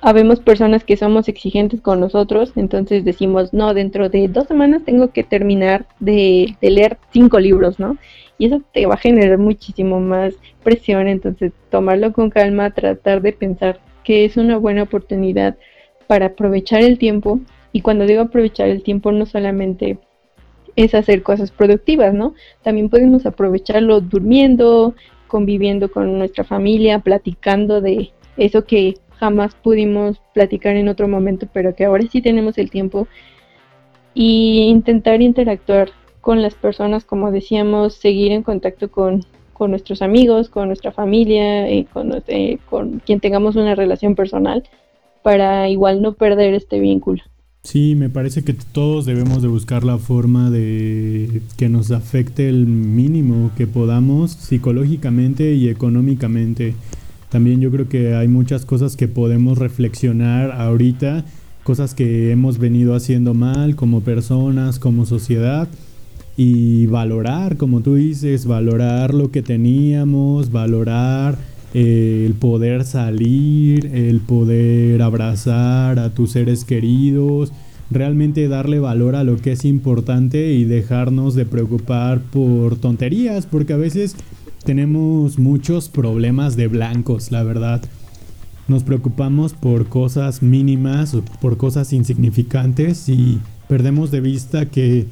[0.00, 5.10] habemos personas que somos exigentes con nosotros, entonces decimos, no, dentro de dos semanas tengo
[5.10, 7.96] que terminar de, leer cinco libros, ¿no?
[8.38, 13.32] Y eso te va a generar muchísimo más presión, entonces tomarlo con calma, tratar de
[13.32, 15.56] pensar que es una buena oportunidad
[16.06, 17.40] para aprovechar el tiempo.
[17.72, 19.98] Y cuando digo aprovechar el tiempo, no solamente
[20.76, 22.34] es hacer cosas productivas, ¿no?
[22.62, 24.94] También podemos aprovecharlo durmiendo,
[25.26, 31.74] conviviendo con nuestra familia, platicando de eso que jamás pudimos platicar en otro momento, pero
[31.74, 33.08] que ahora sí tenemos el tiempo.
[34.12, 39.24] Y intentar interactuar con las personas, como decíamos, seguir en contacto con,
[39.58, 44.62] nuestros amigos, con nuestra familia, y con, eh, con quien tengamos una relación personal,
[45.22, 47.22] para igual no perder este vínculo.
[47.66, 52.64] Sí, me parece que todos debemos de buscar la forma de que nos afecte el
[52.64, 56.76] mínimo que podamos psicológicamente y económicamente.
[57.28, 61.24] También yo creo que hay muchas cosas que podemos reflexionar ahorita,
[61.64, 65.66] cosas que hemos venido haciendo mal como personas, como sociedad,
[66.36, 71.36] y valorar, como tú dices, valorar lo que teníamos, valorar
[71.76, 77.52] el poder salir, el poder abrazar a tus seres queridos,
[77.90, 83.74] realmente darle valor a lo que es importante y dejarnos de preocupar por tonterías, porque
[83.74, 84.16] a veces
[84.64, 87.82] tenemos muchos problemas de blancos, la verdad.
[88.68, 95.08] Nos preocupamos por cosas mínimas por cosas insignificantes y perdemos de vista que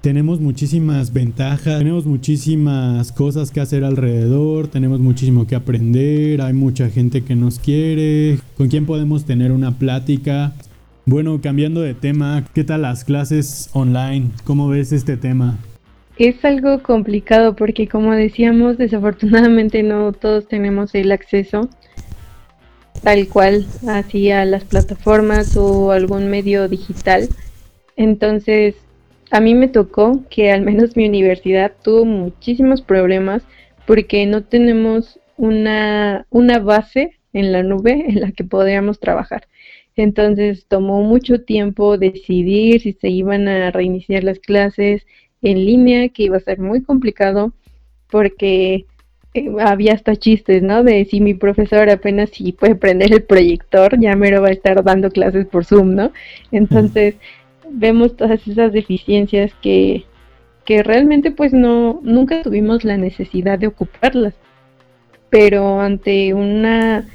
[0.00, 6.88] tenemos muchísimas ventajas, tenemos muchísimas cosas que hacer alrededor, tenemos muchísimo que aprender, hay mucha
[6.88, 10.52] gente que nos quiere, con quien podemos tener una plática.
[11.04, 14.30] Bueno, cambiando de tema, ¿qué tal las clases online?
[14.44, 15.58] ¿Cómo ves este tema?
[16.16, 21.68] Es algo complicado porque como decíamos, desafortunadamente no todos tenemos el acceso
[23.02, 27.28] tal cual así a las plataformas o algún medio digital.
[27.96, 28.74] Entonces,
[29.30, 33.42] a mí me tocó que al menos mi universidad tuvo muchísimos problemas
[33.86, 39.46] porque no tenemos una, una base en la nube en la que podríamos trabajar.
[39.96, 45.06] Entonces tomó mucho tiempo decidir si se iban a reiniciar las clases,
[45.42, 47.52] en línea que iba a ser muy complicado
[48.10, 48.86] porque
[49.32, 50.82] eh, había hasta chistes, ¿no?
[50.82, 54.82] De si mi profesor apenas si puede prender el proyector, ya mero va a estar
[54.82, 56.12] dando clases por Zoom, ¿no?
[56.50, 57.14] Entonces,
[57.70, 60.04] vemos todas esas deficiencias que,
[60.64, 64.34] que realmente pues no, nunca tuvimos la necesidad de ocuparlas.
[65.30, 67.08] Pero ante una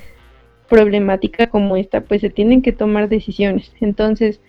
[0.69, 3.71] problemática como esta, pues se tienen que tomar decisiones.
[3.81, 4.39] Entonces,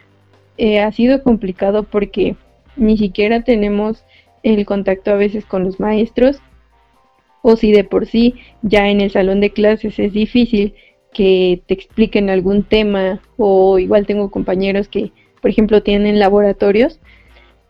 [0.57, 2.37] eh, ha sido complicado porque
[2.77, 4.05] ni siquiera tenemos
[4.43, 6.41] el contacto a veces con los maestros
[7.43, 10.75] o si de por sí ya en el salón de clases es difícil
[11.13, 15.13] que te expliquen algún tema o igual tengo compañeros que
[15.47, 16.99] por ejemplo tienen laboratorios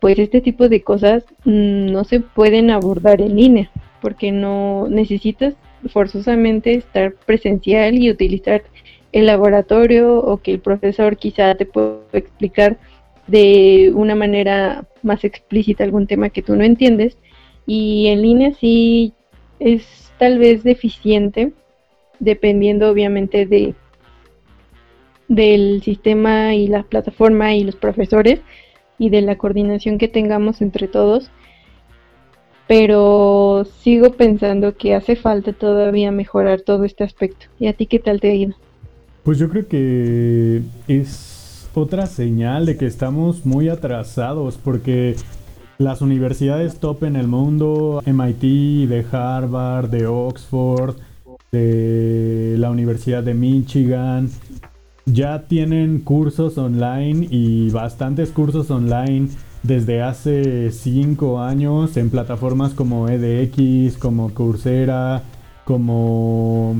[0.01, 5.57] pues este tipo de cosas mm, no se pueden abordar en línea porque no necesitas
[5.93, 8.63] forzosamente estar presencial y utilizar
[9.13, 12.79] el laboratorio o que el profesor quizá te pueda explicar
[13.27, 17.19] de una manera más explícita algún tema que tú no entiendes.
[17.67, 19.13] Y en línea sí
[19.61, 21.53] es tal vez deficiente
[22.21, 23.75] dependiendo obviamente de
[25.29, 28.41] del sistema y la plataforma y los profesores
[28.99, 31.31] y de la coordinación que tengamos entre todos
[32.67, 37.47] pero sigo pensando que hace falta todavía mejorar todo este aspecto.
[37.59, 38.55] ¿Y a ti qué tal te ha ido?
[39.23, 45.17] Pues yo creo que es otra señal de que estamos muy atrasados porque
[45.79, 50.97] las universidades top en el mundo, MIT, de Harvard, de Oxford,
[51.53, 54.31] de la Universidad de Michigan,
[55.07, 59.29] ya tienen cursos online y bastantes cursos online
[59.63, 65.23] desde hace 5 años en plataformas como EDX, como Coursera,
[65.65, 66.77] como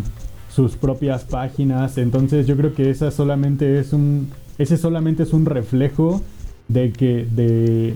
[0.51, 1.99] sus propias páginas.
[1.99, 6.21] Entonces yo creo que esa solamente es un, ese solamente es un reflejo
[6.69, 7.95] de que de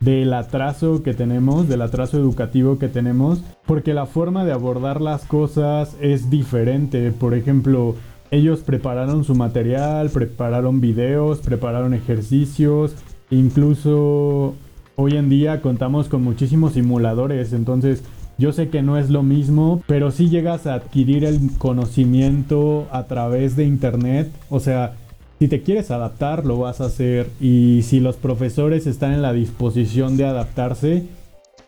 [0.00, 5.24] del atraso que tenemos, del atraso educativo que tenemos, porque la forma de abordar las
[5.24, 7.12] cosas es diferente.
[7.12, 7.94] Por ejemplo,
[8.32, 12.96] ellos prepararon su material, prepararon videos, prepararon ejercicios,
[13.30, 14.54] incluso
[14.96, 18.02] hoy en día contamos con muchísimos simuladores, entonces
[18.38, 23.06] yo sé que no es lo mismo, pero si llegas a adquirir el conocimiento a
[23.06, 24.94] través de internet, o sea,
[25.38, 27.28] si te quieres adaptar, lo vas a hacer.
[27.40, 31.04] Y si los profesores están en la disposición de adaptarse,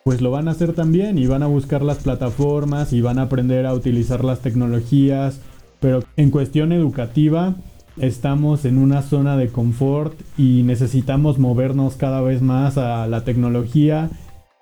[0.03, 3.23] pues lo van a hacer también y van a buscar las plataformas y van a
[3.23, 5.41] aprender a utilizar las tecnologías.
[5.85, 7.53] Pero en cuestión educativa,
[7.97, 14.09] estamos en una zona de confort y necesitamos movernos cada vez más a la tecnología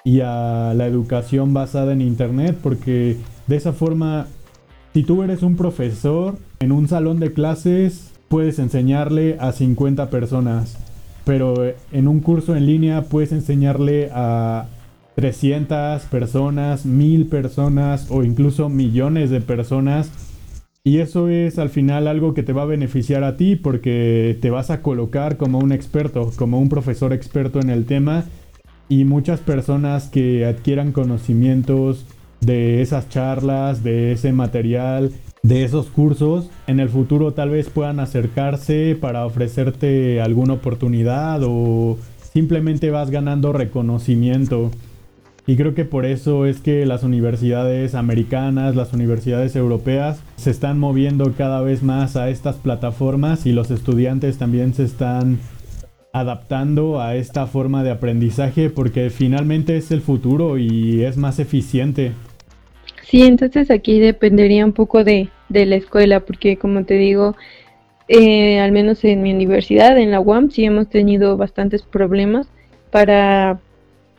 [0.03, 3.15] y a la educación basada en Internet porque
[3.47, 4.27] de esa forma,
[4.93, 10.77] si tú eres un profesor en un salón de clases, puedes enseñarle a 50 personas,
[11.23, 11.53] pero
[11.93, 14.65] en un curso en línea puedes enseñarle a
[15.15, 20.11] 300 personas, 1000 personas o incluso millones de personas.
[20.85, 24.49] Y eso es al final algo que te va a beneficiar a ti porque te
[24.49, 28.25] vas a colocar como un experto, como un profesor experto en el tema
[28.89, 32.05] y muchas personas que adquieran conocimientos
[32.41, 38.01] de esas charlas, de ese material, de esos cursos en el futuro tal vez puedan
[38.01, 41.97] acercarse para ofrecerte alguna oportunidad o
[42.33, 44.69] simplemente vas ganando reconocimiento.
[45.45, 50.79] Y creo que por eso es que las universidades americanas, las universidades europeas se están
[50.79, 55.39] moviendo cada vez más a estas plataformas y los estudiantes también se están
[56.13, 62.13] adaptando a esta forma de aprendizaje porque finalmente es el futuro y es más eficiente.
[63.01, 67.35] Sí, entonces aquí dependería un poco de, la escuela, porque como te digo,
[68.07, 72.47] eh, al menos en mi universidad, en la UAM, sí hemos tenido bastantes problemas
[72.91, 73.59] para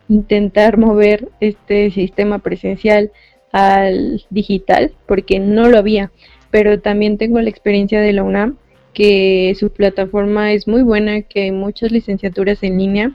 [0.09, 3.11] intentar mover este sistema presencial
[3.53, 6.11] al digital, porque no lo había.
[6.51, 8.57] Pero también tengo la experiencia de la UNAM,
[8.93, 13.12] que su plataforma es muy buena, que hay muchas licenciaturas en línea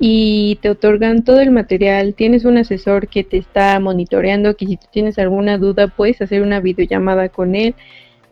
[0.00, 2.14] y te otorgan todo el material.
[2.14, 6.42] Tienes un asesor que te está monitoreando, que si tú tienes alguna duda puedes hacer
[6.42, 7.74] una videollamada con él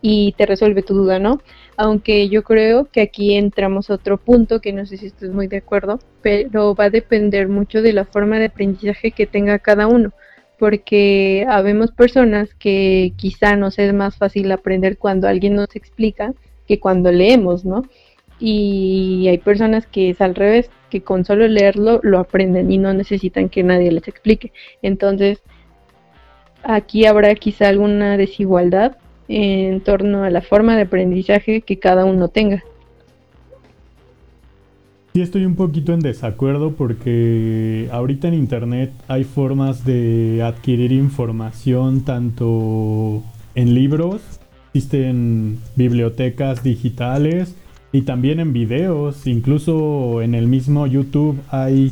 [0.01, 1.41] y te resuelve tu duda, ¿no?
[1.75, 5.47] Aunque yo creo que aquí entramos a otro punto que no sé si estás muy
[5.47, 9.87] de acuerdo, pero va a depender mucho de la forma de aprendizaje que tenga cada
[9.87, 10.13] uno,
[10.59, 16.33] porque habemos personas que quizá nos es más fácil aprender cuando alguien nos explica
[16.67, 17.83] que cuando leemos, ¿no?
[18.39, 22.93] Y hay personas que es al revés, que con solo leerlo lo aprenden y no
[22.93, 24.51] necesitan que nadie les explique.
[24.81, 25.41] Entonces,
[26.63, 28.97] aquí habrá quizá alguna desigualdad
[29.27, 32.63] en torno a la forma de aprendizaje que cada uno tenga.
[35.13, 42.01] Sí estoy un poquito en desacuerdo porque ahorita en internet hay formas de adquirir información
[42.01, 43.23] tanto
[43.55, 44.21] en libros,
[44.73, 47.55] existen bibliotecas digitales,
[47.91, 51.91] y también en videos, incluso en el mismo YouTube hay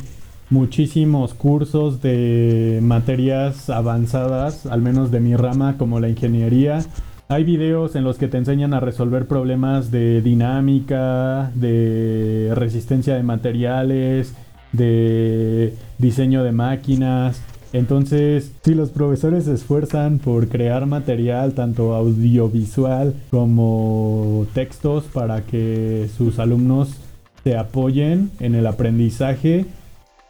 [0.49, 6.85] muchísimos cursos de materias avanzadas, al menos de mi rama como la ingeniería.
[7.27, 13.23] Hay videos en los que te enseñan a resolver problemas de dinámica, de resistencia de
[13.23, 14.35] materiales,
[14.73, 17.41] de diseño de máquinas.
[17.73, 26.07] Entonces, si los profesores se esfuerzan por crear material tanto audiovisual como textos para que
[26.15, 26.95] sus alumnos
[27.43, 29.65] se apoyen en el aprendizaje,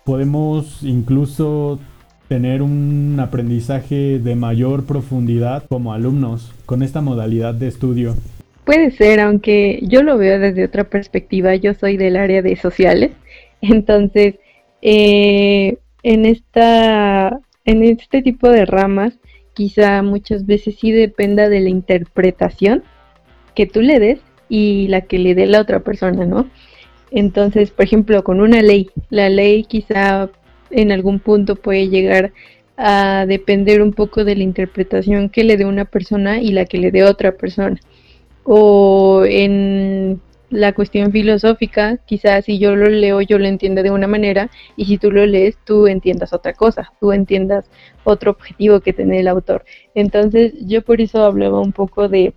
[0.05, 1.77] podemos incluso
[2.27, 8.15] tener un aprendizaje de mayor profundidad como alumnos con esta modalidad de estudio.
[8.63, 13.11] Puede ser, aunque yo lo veo desde otra perspectiva, yo soy del área de sociales,
[13.61, 14.35] entonces
[14.81, 19.17] eh, en esta en este tipo de ramas
[19.53, 22.83] quizá muchas veces sí dependa de la interpretación
[23.55, 26.47] que tú le des y la que le dé la otra persona, ¿no?
[27.09, 30.29] Entonces, por ejemplo, con una ley, la ley quizá
[30.71, 32.33] en algún punto puede llegar
[32.77, 36.77] a depender un poco de la interpretación que le dé una persona y la que
[36.77, 37.79] le dé otra persona.
[38.43, 44.07] O en la cuestión filosófica, quizás si yo lo leo yo lo entiendo de una
[44.07, 47.65] manera y si tú lo lees tú entiendas otra cosa, tú entiendas
[48.03, 49.65] otro objetivo que tiene el autor.
[49.95, 52.33] Entonces yo por eso hablaba un poco de,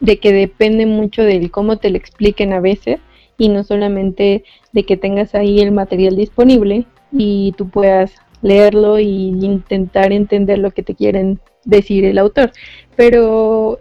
[0.00, 2.98] de que depende mucho del cómo te lo expliquen a veces
[3.38, 8.12] y no solamente de que tengas ahí el material disponible y tú puedas
[8.42, 12.52] leerlo y intentar entender lo que te quieren decir el autor.
[12.96, 13.78] Pero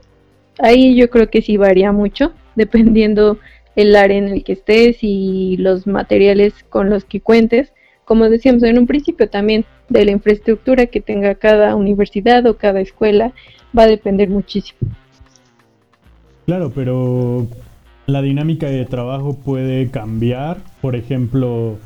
[0.59, 3.37] ahí yo creo que sí varía mucho, dependiendo
[3.75, 7.73] el área en el que estés y los materiales con los que cuentes.
[8.05, 12.81] Como decíamos en un principio también, de la infraestructura que tenga cada universidad o cada
[12.81, 13.33] escuela,
[13.77, 14.79] va a depender muchísimo.
[16.45, 17.47] Claro, pero
[18.05, 20.57] la dinámica de trabajo puede cambiar.
[20.81, 21.77] Por ejemplo,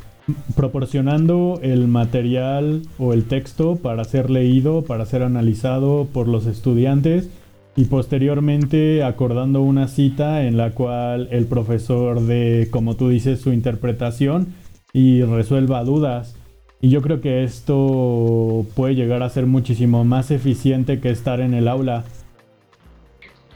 [0.55, 7.30] proporcionando el material o el texto para ser leído, para ser analizado por los estudiantes
[7.75, 13.53] y posteriormente acordando una cita en la cual el profesor dé, como tú dices, su
[13.53, 14.47] interpretación
[14.93, 16.36] y resuelva dudas.
[16.82, 21.53] Y yo creo que esto puede llegar a ser muchísimo más eficiente que estar en
[21.53, 22.03] el aula.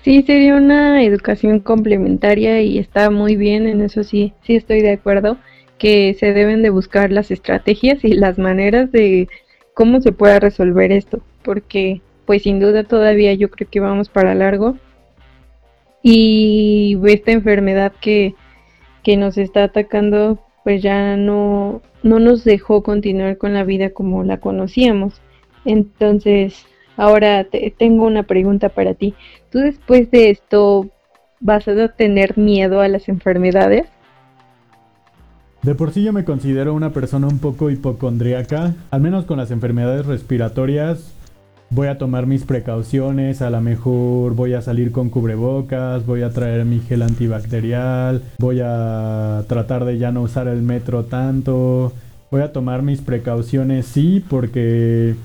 [0.04, 4.94] Sí, sería una educación complementaria y está muy bien, en eso sí, sí estoy de
[4.94, 5.38] acuerdo,
[5.82, 9.28] que se deben de buscar las estrategias y las maneras de
[9.74, 14.36] cómo se pueda resolver esto, porque pues sin duda todavía yo creo que vamos para
[14.36, 14.78] largo.
[16.04, 18.36] Y esta enfermedad que,
[19.02, 24.24] que nos está atacando, pues ya no, no nos dejó continuar con la vida como
[24.24, 25.20] la conocíamos.
[25.66, 26.64] Entonces,
[26.96, 29.16] ahora te, tengo una pregunta para ti.
[29.50, 30.92] ¿Tú después de esto
[31.40, 33.88] vas a tener miedo a las enfermedades?
[35.64, 39.52] De por sí yo me considero una persona un poco hipocondríaca, al menos con las
[39.52, 41.14] enfermedades respiratorias.
[41.70, 46.32] Voy a tomar mis precauciones, a lo mejor voy a salir con cubrebocas, voy a
[46.32, 51.94] traer mi gel antibacterial, voy a tratar de ya no usar el metro tanto,
[52.32, 55.16] voy a tomar mis precauciones, sí, porque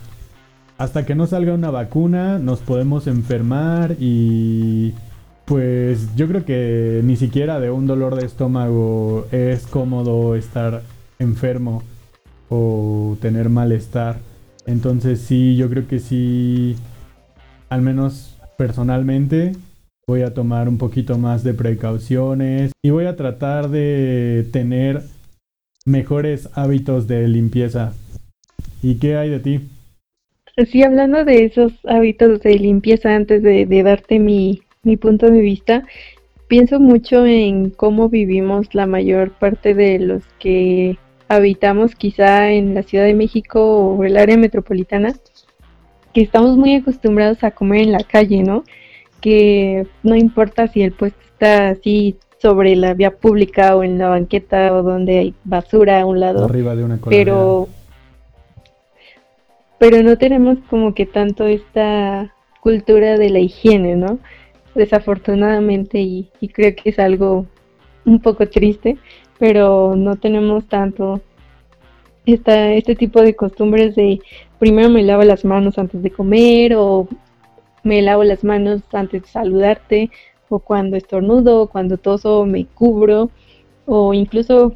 [0.78, 4.92] hasta que no salga una vacuna nos podemos enfermar y
[5.46, 10.82] pues yo creo que ni siquiera de un dolor de estómago es cómodo estar
[11.18, 11.82] enfermo
[12.48, 14.18] o tener malestar.
[14.66, 16.76] Entonces sí, yo creo que sí,
[17.68, 19.52] al menos personalmente,
[20.06, 25.02] voy a tomar un poquito más de precauciones y voy a tratar de tener
[25.84, 27.92] mejores hábitos de limpieza.
[28.82, 29.60] ¿Y qué hay de ti?
[30.70, 35.84] Sí, hablando de esos hábitos de limpieza, antes de, darte mi, mi punto de vista,
[36.46, 40.96] pienso mucho en cómo vivimos la mayor parte de los que
[41.28, 45.12] habitamos quizá en la Ciudad de México o el área metropolitana,
[46.14, 48.64] que estamos muy acostumbrados a comer en la calle, ¿no?
[49.20, 54.08] Que no importa si el puesto está así sobre la vía pública o en la
[54.08, 56.44] banqueta o donde hay basura a un lado.
[56.44, 57.68] Arriba de una Pero,
[59.78, 64.18] pero no tenemos como que tanto esta cultura de la higiene, ¿no?
[64.76, 67.46] Desafortunadamente y, creo que es algo
[68.04, 68.98] un poco triste
[69.38, 71.20] pero no tenemos tanto
[72.24, 74.20] esta, este tipo de costumbres de
[74.58, 77.08] primero me lavo las manos antes de comer o
[77.82, 80.10] me lavo las manos antes de saludarte
[80.48, 83.30] o cuando estornudo o cuando toso me cubro
[83.86, 84.74] o incluso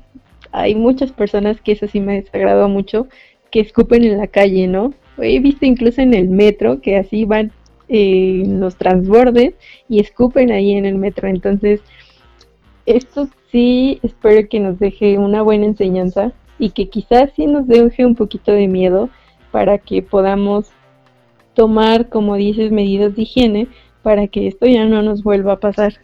[0.52, 3.06] hay muchas personas que eso sí me desagrada mucho
[3.50, 4.94] que escupen en la calle, ¿no?
[5.18, 7.52] He visto incluso en el metro que así van
[7.92, 9.54] eh, los transbordes
[9.88, 11.28] y escupen ahí en el metro.
[11.28, 11.80] Entonces,
[12.86, 18.06] esto sí espero que nos deje una buena enseñanza y que quizás sí nos deje
[18.06, 19.10] un poquito de miedo
[19.50, 20.70] para que podamos
[21.54, 23.68] tomar, como dices, medidas de higiene
[24.02, 25.94] para que esto ya no nos vuelva a pasar.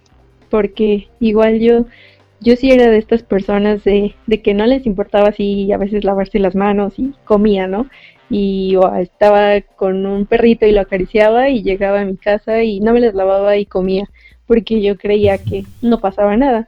[0.51, 1.87] Porque igual yo,
[2.41, 6.05] yo sí era de estas personas de, de que no les importaba así a veces
[6.05, 7.87] lavarse las manos y comía, ¿no?
[8.29, 12.93] Y estaba con un perrito y lo acariciaba y llegaba a mi casa y no
[12.93, 14.09] me las lavaba y comía
[14.47, 16.67] porque yo creía que no pasaba nada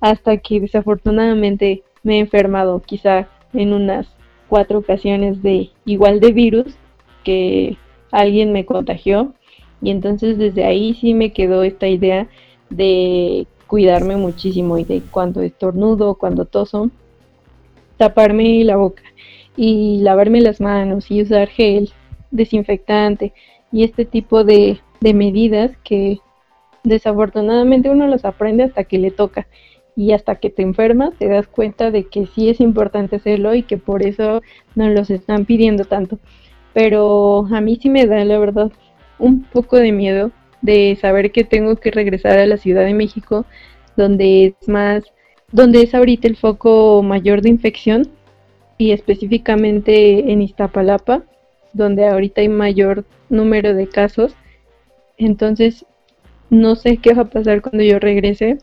[0.00, 4.08] hasta que desafortunadamente me he enfermado quizá en unas
[4.48, 6.76] cuatro ocasiones de igual de virus
[7.24, 7.76] que
[8.10, 9.34] alguien me contagió
[9.82, 12.28] y entonces desde ahí sí me quedó esta idea
[12.70, 16.90] de cuidarme muchísimo y de cuando estornudo, cuando toso,
[17.98, 19.02] taparme la boca
[19.56, 21.90] y lavarme las manos y usar gel
[22.30, 23.32] desinfectante
[23.70, 26.18] y este tipo de, medidas que
[26.82, 29.46] desafortunadamente uno los aprende hasta que le toca
[29.94, 33.62] y hasta que te enfermas te das cuenta de que sí es importante hacerlo y
[33.62, 34.42] que por eso
[34.74, 36.18] nos los están pidiendo tanto.
[36.74, 38.72] Pero a mí sí me da la verdad
[39.20, 40.32] un poco de miedo
[40.62, 43.46] de saber que tengo que regresar a la Ciudad de México
[43.96, 45.04] donde es más
[45.50, 48.08] donde es ahorita el foco mayor de infección
[48.76, 51.22] y específicamente en Iztapalapa,
[51.72, 54.34] donde ahorita hay mayor número de casos.
[55.16, 55.84] Entonces,
[56.50, 58.58] no sé qué va a pasar cuando yo regrese,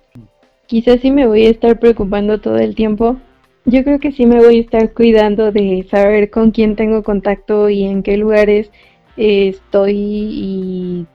[0.68, 3.18] Quizás sí me voy a estar preocupando todo el tiempo,
[3.66, 7.70] Yo creo que sí me voy a estar cuidando de saber con quién tengo contacto
[7.70, 8.72] y en qué lugares
[9.18, 11.06] estoy y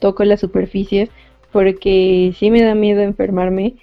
[0.00, 1.10] toco las superficies,
[1.52, 3.74] porque sí me da miedo enfermarme.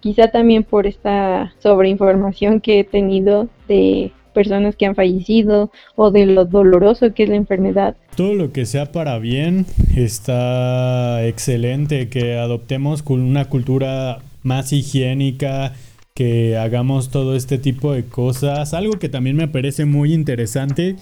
[0.00, 6.26] Quizá también por esta sobreinformación que he tenido de personas que han fallecido o de
[6.26, 7.96] lo doloroso que es la enfermedad.
[8.16, 9.66] Todo lo que sea para bien
[9.96, 15.74] está excelente, que adoptemos una cultura más higiénica,
[16.14, 18.74] que hagamos todo este tipo de cosas.
[18.74, 20.96] Algo que también me parece muy interesante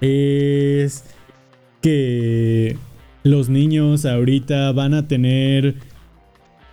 [0.00, 1.04] es
[1.82, 2.76] que
[3.22, 5.76] los niños ahorita van a tener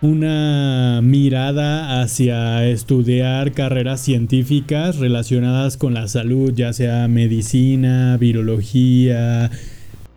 [0.00, 9.50] una mirada hacia estudiar carreras científicas relacionadas con la salud, ya sea medicina, virología,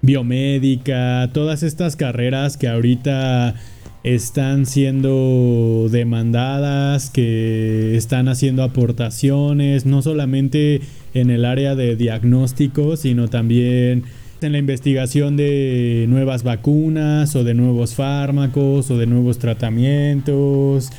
[0.02, 3.56] biomédica, todas estas carreras que ahorita
[4.04, 10.82] están siendo demandadas, que están haciendo aportaciones, no solamente
[11.14, 14.04] en el área de diagnóstico, sino también
[14.48, 20.90] en la investigación de nuevas vacunas o de nuevos fármacos o de nuevos tratamientos,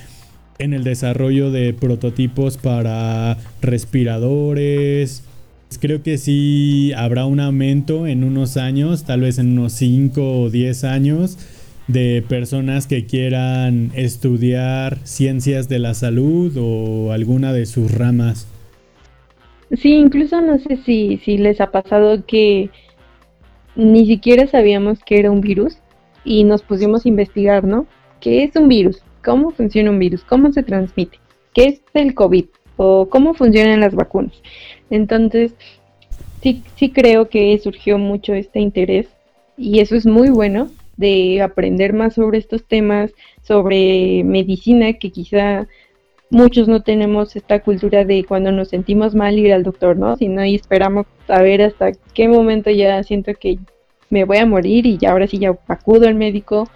[0.59, 5.25] en el desarrollo de prototipos para respiradores.
[5.81, 10.51] Creo que sí habrá un aumento en unos años, tal vez en unos 5 o
[10.51, 11.39] 10 años,
[11.89, 18.47] de personas que quieran estudiar ciencias de la salud o alguna de sus ramas.
[19.73, 22.71] Sí, incluso no sé si, si les ha pasado que
[23.75, 25.79] ni siquiera sabíamos que era un virus
[26.25, 27.87] y nos pusimos a investigar, ¿no?
[28.21, 29.03] ¿Qué es un virus?
[29.25, 30.25] ¿Cómo funciona un virus?
[30.25, 31.19] ¿Cómo se transmite?
[31.55, 32.47] ¿Qué es el COVID?
[32.77, 34.41] ¿O cómo funcionan las vacunas?
[34.91, 35.55] Entonces,
[36.43, 39.09] sí, sí creo que surgió mucho este interés
[39.57, 43.13] y eso es muy bueno de aprender más sobre estos temas,
[43.43, 45.67] sobre medicina, que quizá
[46.33, 50.17] muchos no tenemos esta cultura de cuando nos sentimos mal ir al doctor, ¿no?
[50.17, 53.59] Sino y esperamos a ver hasta qué momento ya siento que
[54.09, 56.69] me voy a morir y ya ahora sí ya acudo al médico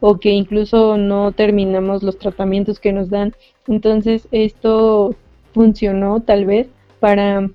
[0.00, 3.34] o que incluso no terminamos los tratamientos que nos dan.
[3.68, 5.14] Entonces esto
[5.52, 7.50] funcionó tal vez para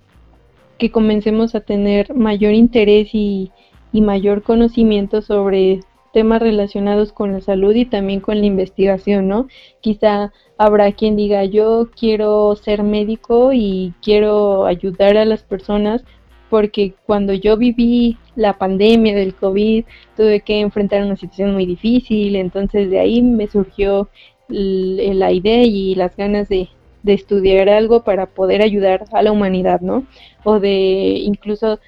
[0.78, 3.52] que comencemos a tener mayor interés y,
[3.92, 5.80] y mayor conocimiento sobre
[6.14, 9.48] temas relacionados con la salud y también con la investigación, ¿no?
[9.82, 16.04] Quizá habrá quien diga, yo quiero ser médico y quiero ayudar a las personas
[16.50, 19.86] porque cuando yo viví la pandemia del COVID
[20.16, 24.10] tuve que enfrentar una situación muy difícil, entonces de ahí me surgió
[24.50, 26.70] la idea y las ganas de,
[27.04, 30.06] de estudiar algo para poder ayudar a la humanidad, ¿no?
[30.44, 31.80] O de incluso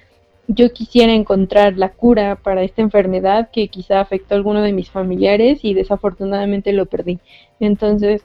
[0.51, 4.89] yo quisiera encontrar la cura para esta enfermedad que quizá afectó a alguno de mis
[4.89, 7.19] familiares y desafortunadamente lo perdí.
[7.59, 8.23] Entonces,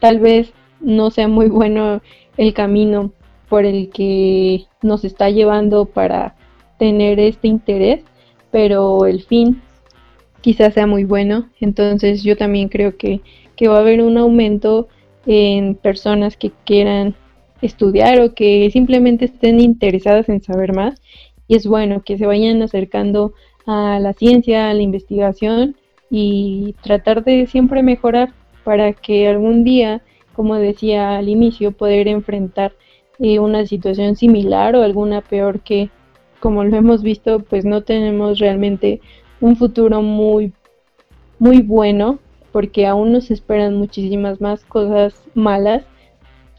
[0.00, 2.02] tal vez no sea muy bueno
[2.36, 3.12] el camino
[3.48, 6.34] por el que nos está llevando para
[6.78, 8.02] tener este interés,
[8.50, 9.62] pero el fin
[10.40, 11.48] quizás sea muy bueno.
[11.60, 13.20] Entonces yo también creo que,
[13.54, 14.88] que va a haber un aumento
[15.26, 17.14] en personas que quieran
[17.62, 21.00] estudiar o que simplemente estén interesadas en saber más.
[21.48, 23.32] Y es bueno que se vayan acercando
[23.66, 25.76] a la ciencia, a la investigación
[26.10, 28.34] y tratar de siempre mejorar
[28.64, 30.02] para que algún día,
[30.34, 32.72] como decía al inicio, poder enfrentar
[33.18, 35.90] eh, una situación similar o alguna peor que,
[36.40, 39.00] como lo hemos visto, pues no tenemos realmente
[39.40, 40.52] un futuro muy,
[41.38, 42.18] muy bueno
[42.52, 45.84] porque aún nos esperan muchísimas más cosas malas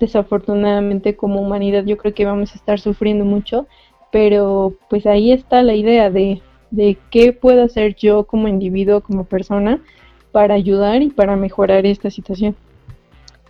[0.03, 3.67] desafortunadamente como humanidad yo creo que vamos a estar sufriendo mucho,
[4.11, 6.41] pero pues ahí está la idea de,
[6.71, 9.81] de qué puedo hacer yo como individuo, como persona,
[10.31, 12.55] para ayudar y para mejorar esta situación.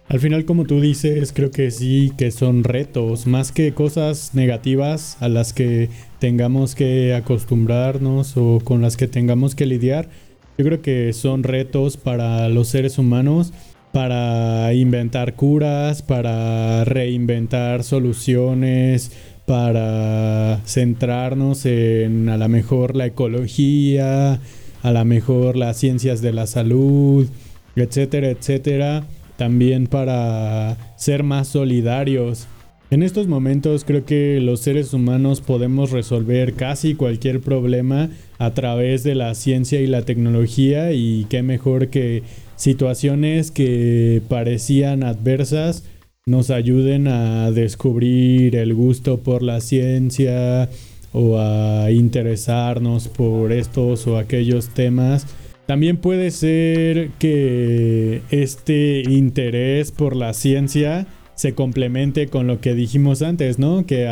[0.10, 5.18] Al final, como tú dices, creo que sí, que son retos, más que cosas negativas
[5.22, 5.90] a las que
[6.20, 10.10] tengamos que acostumbrarnos o con las que tengamos que lidiar.
[10.58, 13.54] Yo creo que son retos para los seres humanos
[13.94, 19.12] para inventar curas, para reinventar soluciones,
[19.46, 24.42] para centrarnos en a lo mejor la ecología,
[24.82, 27.28] a lo mejor las ciencias de la salud,
[27.76, 29.04] etcétera, etcétera.
[29.38, 32.48] También para ser más solidarios.
[32.90, 39.04] En estos momentos creo que los seres humanos podemos resolver casi cualquier problema a través
[39.04, 42.24] de la ciencia y la tecnología y qué mejor que
[42.64, 45.84] situaciones que parecían adversas
[46.26, 50.70] nos ayuden a descubrir el gusto por la ciencia
[51.12, 55.28] o a interesarnos por estos o aquellos temas.
[55.66, 61.06] También puede ser que este interés por la ciencia
[61.36, 63.86] se complemente con lo que dijimos antes, ¿no?
[63.86, 64.08] Que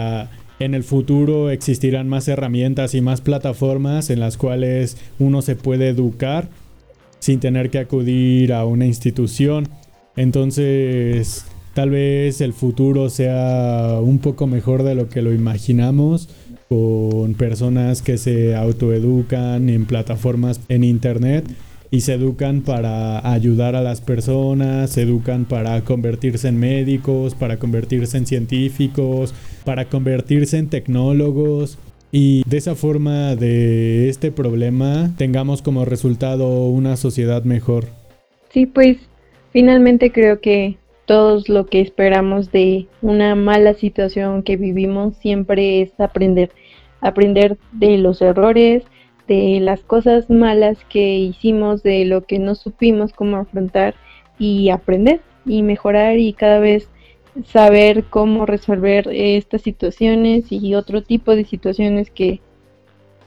[0.60, 5.88] en el futuro existirán más herramientas y más plataformas en las cuales uno se puede
[5.88, 6.50] educar
[7.22, 9.70] sin tener que acudir a una institución.
[10.18, 16.28] Entonces, tal vez el futuro sea un poco mejor de lo que lo imaginamos
[16.68, 21.46] con personas que se autoeducan en plataformas en internet
[21.92, 27.58] y se educan para ayudar a las personas, se educan para convertirse en médicos, para
[27.58, 29.34] convertirse en científicos,
[29.66, 31.78] para convertirse en tecnólogos.
[32.12, 37.86] Y de esa forma de este problema tengamos como resultado una sociedad mejor.
[38.50, 38.98] Sí, pues
[39.54, 45.98] finalmente creo que todos lo que esperamos de una mala situación que vivimos siempre es
[46.00, 46.52] aprender,
[47.00, 48.84] aprender de los errores,
[49.28, 53.96] de las cosas malas que hicimos, de lo que no supimos cómo afrontar
[54.38, 56.90] y aprender y mejorar y cada vez
[57.46, 62.42] saber cómo resolver estas situaciones y otro tipo de situaciones que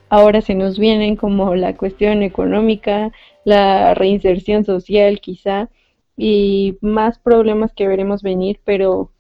[0.08, 3.12] ahora se nos vienen como la cuestión económica,
[3.44, 5.68] la reinserción social quizá
[6.16, 9.10] y más problemas que veremos venir, pero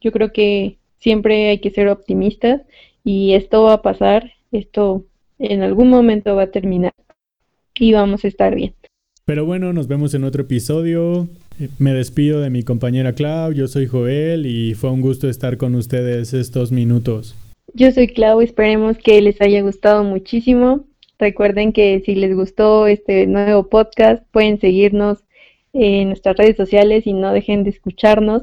[0.00, 2.62] yo creo que siempre hay que ser optimistas
[3.04, 5.04] y esto va a pasar, esto
[5.38, 6.92] en algún momento va a terminar
[7.74, 8.74] y vamos a estar bien.
[9.24, 11.28] Pero bueno, nos vemos en otro episodio.
[11.78, 15.74] Me despido de mi compañera Clau, yo soy Joel y fue un gusto estar con
[15.74, 17.34] ustedes estos minutos.
[17.74, 20.84] Yo soy Clau, esperemos que les haya gustado muchísimo.
[21.18, 25.18] Recuerden que si les gustó este nuevo podcast, pueden seguirnos
[25.72, 28.42] en nuestras redes sociales y no dejen de escucharnos.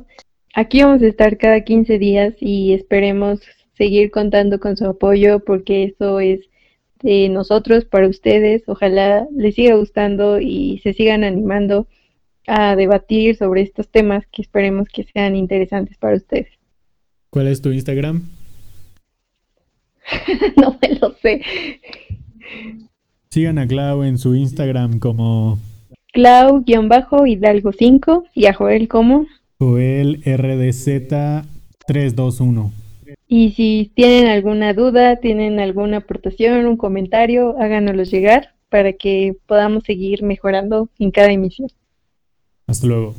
[0.54, 3.42] Aquí vamos a estar cada 15 días y esperemos
[3.78, 6.42] seguir contando con su apoyo porque eso es
[7.02, 8.64] de nosotros para ustedes.
[8.68, 11.88] Ojalá les siga gustando y se sigan animando
[12.48, 16.48] a debatir sobre estos temas que esperemos que sean interesantes para ustedes.
[17.30, 18.28] ¿Cuál es tu Instagram?
[20.58, 21.42] no me lo sé.
[23.30, 25.60] Sigan a Clau en su Instagram como
[26.14, 29.28] Clau-Hidalgo5 y a Joel como
[29.60, 30.86] Joel RDZ
[31.86, 32.72] 321.
[33.28, 39.84] Y si tienen alguna duda, tienen alguna aportación, un comentario, háganoslo llegar para que podamos
[39.84, 41.70] seguir mejorando en cada emisión.
[42.70, 43.16] Hasta luego.